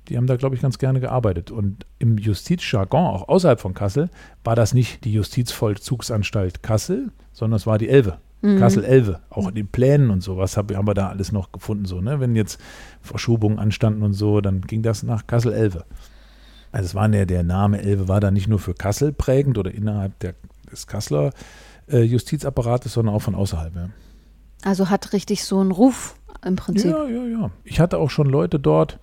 die 0.08 0.16
haben 0.16 0.26
da, 0.28 0.36
glaube 0.36 0.54
ich, 0.54 0.62
ganz 0.62 0.78
gerne 0.78 1.00
gearbeitet. 1.00 1.50
Und 1.50 1.84
im 1.98 2.16
Justizjargon, 2.16 3.06
auch 3.06 3.28
außerhalb 3.28 3.60
von 3.60 3.74
Kassel, 3.74 4.08
war 4.44 4.54
das 4.54 4.74
nicht 4.74 5.04
die 5.04 5.12
Justizvollzugsanstalt 5.12 6.62
Kassel, 6.62 7.10
sondern 7.32 7.56
es 7.56 7.66
war 7.66 7.78
die 7.78 7.88
Elbe. 7.88 8.18
Mhm. 8.42 8.58
Kassel-Elbe, 8.58 9.20
auch 9.30 9.48
in 9.48 9.54
den 9.54 9.68
Plänen 9.68 10.10
und 10.10 10.22
sowas 10.22 10.56
hab, 10.56 10.74
haben 10.74 10.86
wir 10.86 10.94
da 10.94 11.08
alles 11.08 11.32
noch 11.32 11.52
gefunden. 11.52 11.86
So, 11.86 12.00
ne? 12.00 12.20
Wenn 12.20 12.36
jetzt 12.36 12.60
Verschobungen 13.00 13.58
anstanden 13.58 14.02
und 14.02 14.12
so, 14.12 14.40
dann 14.40 14.60
ging 14.60 14.82
das 14.82 15.02
nach 15.02 15.26
Kassel-Elbe. 15.26 15.84
Also 16.72 16.86
es 16.86 16.94
war 16.94 17.08
der, 17.08 17.26
der 17.26 17.42
Name 17.42 17.80
Elbe 17.80 18.08
war 18.08 18.20
da 18.20 18.30
nicht 18.30 18.48
nur 18.48 18.58
für 18.58 18.74
Kassel 18.74 19.12
prägend 19.12 19.56
oder 19.56 19.72
innerhalb 19.72 20.18
der, 20.18 20.34
des 20.70 20.86
Kasseler 20.86 21.32
äh, 21.88 22.02
Justizapparates, 22.02 22.92
sondern 22.92 23.14
auch 23.14 23.22
von 23.22 23.34
außerhalb. 23.34 23.74
Ja. 23.74 23.88
Also 24.62 24.90
hat 24.90 25.12
richtig 25.12 25.44
so 25.44 25.60
einen 25.60 25.70
Ruf 25.70 26.16
im 26.44 26.56
Prinzip. 26.56 26.90
ja, 26.90 27.06
ja, 27.06 27.24
ja. 27.24 27.50
Ich 27.64 27.80
hatte 27.80 27.98
auch 27.98 28.10
schon 28.10 28.26
Leute 28.26 28.58
dort, 28.58 28.98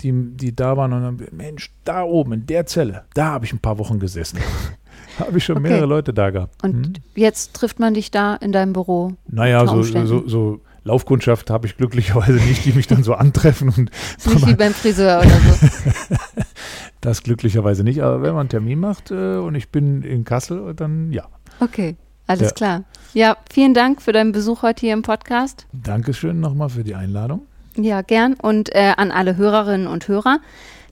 die, 0.00 0.12
die 0.12 0.54
da 0.54 0.76
waren 0.76 0.92
und 0.92 1.02
dann, 1.02 1.28
Mensch, 1.32 1.72
da 1.84 2.02
oben 2.02 2.32
in 2.32 2.46
der 2.46 2.66
Zelle, 2.66 3.04
da 3.14 3.26
habe 3.26 3.44
ich 3.44 3.52
ein 3.52 3.60
paar 3.60 3.78
Wochen 3.78 3.98
gesessen. 3.98 4.38
habe 5.18 5.38
ich 5.38 5.44
schon 5.44 5.56
Okay. 5.58 5.68
mehrere 5.68 5.86
Leute 5.86 6.12
da 6.14 6.30
gehabt. 6.30 6.62
Und 6.62 6.74
Hm? 6.86 6.92
jetzt 7.14 7.54
trifft 7.54 7.78
man 7.80 7.94
dich 7.94 8.10
da 8.10 8.34
in 8.36 8.52
deinem 8.52 8.72
Büro. 8.72 9.12
Naja, 9.28 9.66
so, 9.66 9.82
so, 9.82 10.26
so 10.28 10.60
Laufkundschaft 10.84 11.48
habe 11.50 11.66
ich 11.66 11.76
glücklicherweise 11.76 12.34
nicht, 12.34 12.64
die 12.64 12.72
mich 12.72 12.86
dann 12.86 13.02
so 13.02 13.14
antreffen 13.14 13.68
und 13.76 13.90
Ist 14.18 14.28
nicht 14.28 14.46
wie 14.46 14.54
beim 14.54 14.74
Friseur 14.74 15.20
oder 15.20 15.30
so. 15.30 16.16
das 17.00 17.22
glücklicherweise 17.22 17.84
nicht. 17.84 18.02
Aber 18.02 18.22
wenn 18.22 18.30
man 18.32 18.40
einen 18.40 18.48
Termin 18.48 18.80
macht 18.80 19.10
äh, 19.10 19.36
und 19.36 19.54
ich 19.54 19.70
bin 19.70 20.02
in 20.02 20.24
Kassel, 20.24 20.74
dann 20.74 21.10
ja. 21.12 21.24
Okay, 21.60 21.96
alles 22.26 22.48
Ja. 22.48 22.54
klar. 22.54 22.84
Ja, 23.12 23.36
vielen 23.52 23.74
Dank 23.74 24.02
für 24.02 24.12
deinen 24.12 24.32
Besuch 24.32 24.62
heute 24.62 24.80
hier 24.80 24.92
im 24.92 25.02
Podcast. 25.02 25.66
Dankeschön 25.72 26.40
nochmal 26.40 26.68
für 26.68 26.82
die 26.84 26.94
Einladung. 26.94 27.42
Ja, 27.76 28.02
gern. 28.02 28.34
Und 28.34 28.74
äh, 28.74 28.92
an 28.96 29.10
alle 29.10 29.36
Hörerinnen 29.36 29.86
und 29.86 30.06
Hörer. 30.08 30.38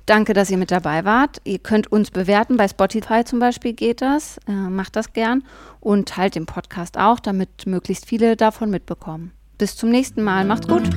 Danke, 0.07 0.33
dass 0.33 0.51
ihr 0.51 0.59
mit 0.59 0.71
dabei 0.71 1.05
wart. 1.05 1.41
Ihr 1.45 1.59
könnt 1.59 1.91
uns 1.91 2.11
bewerten. 2.11 2.57
Bei 2.57 2.69
Spotify 2.69 3.25
zum 3.25 3.39
Beispiel 3.39 3.73
geht 3.73 4.03
das. 4.03 4.39
Äh, 4.49 4.53
macht 4.53 4.97
das 4.97 5.13
gern. 5.13 5.45
Und 5.81 6.09
teilt 6.09 6.35
den 6.35 6.47
Podcast 6.47 6.99
auch, 6.99 7.21
damit 7.21 7.67
möglichst 7.67 8.07
viele 8.07 8.37
davon 8.37 8.71
mitbekommen. 8.71 9.33
Bis 9.59 9.77
zum 9.77 9.91
nächsten 9.91 10.23
Mal. 10.23 10.45
Macht's 10.45 10.67
gut. 10.67 10.89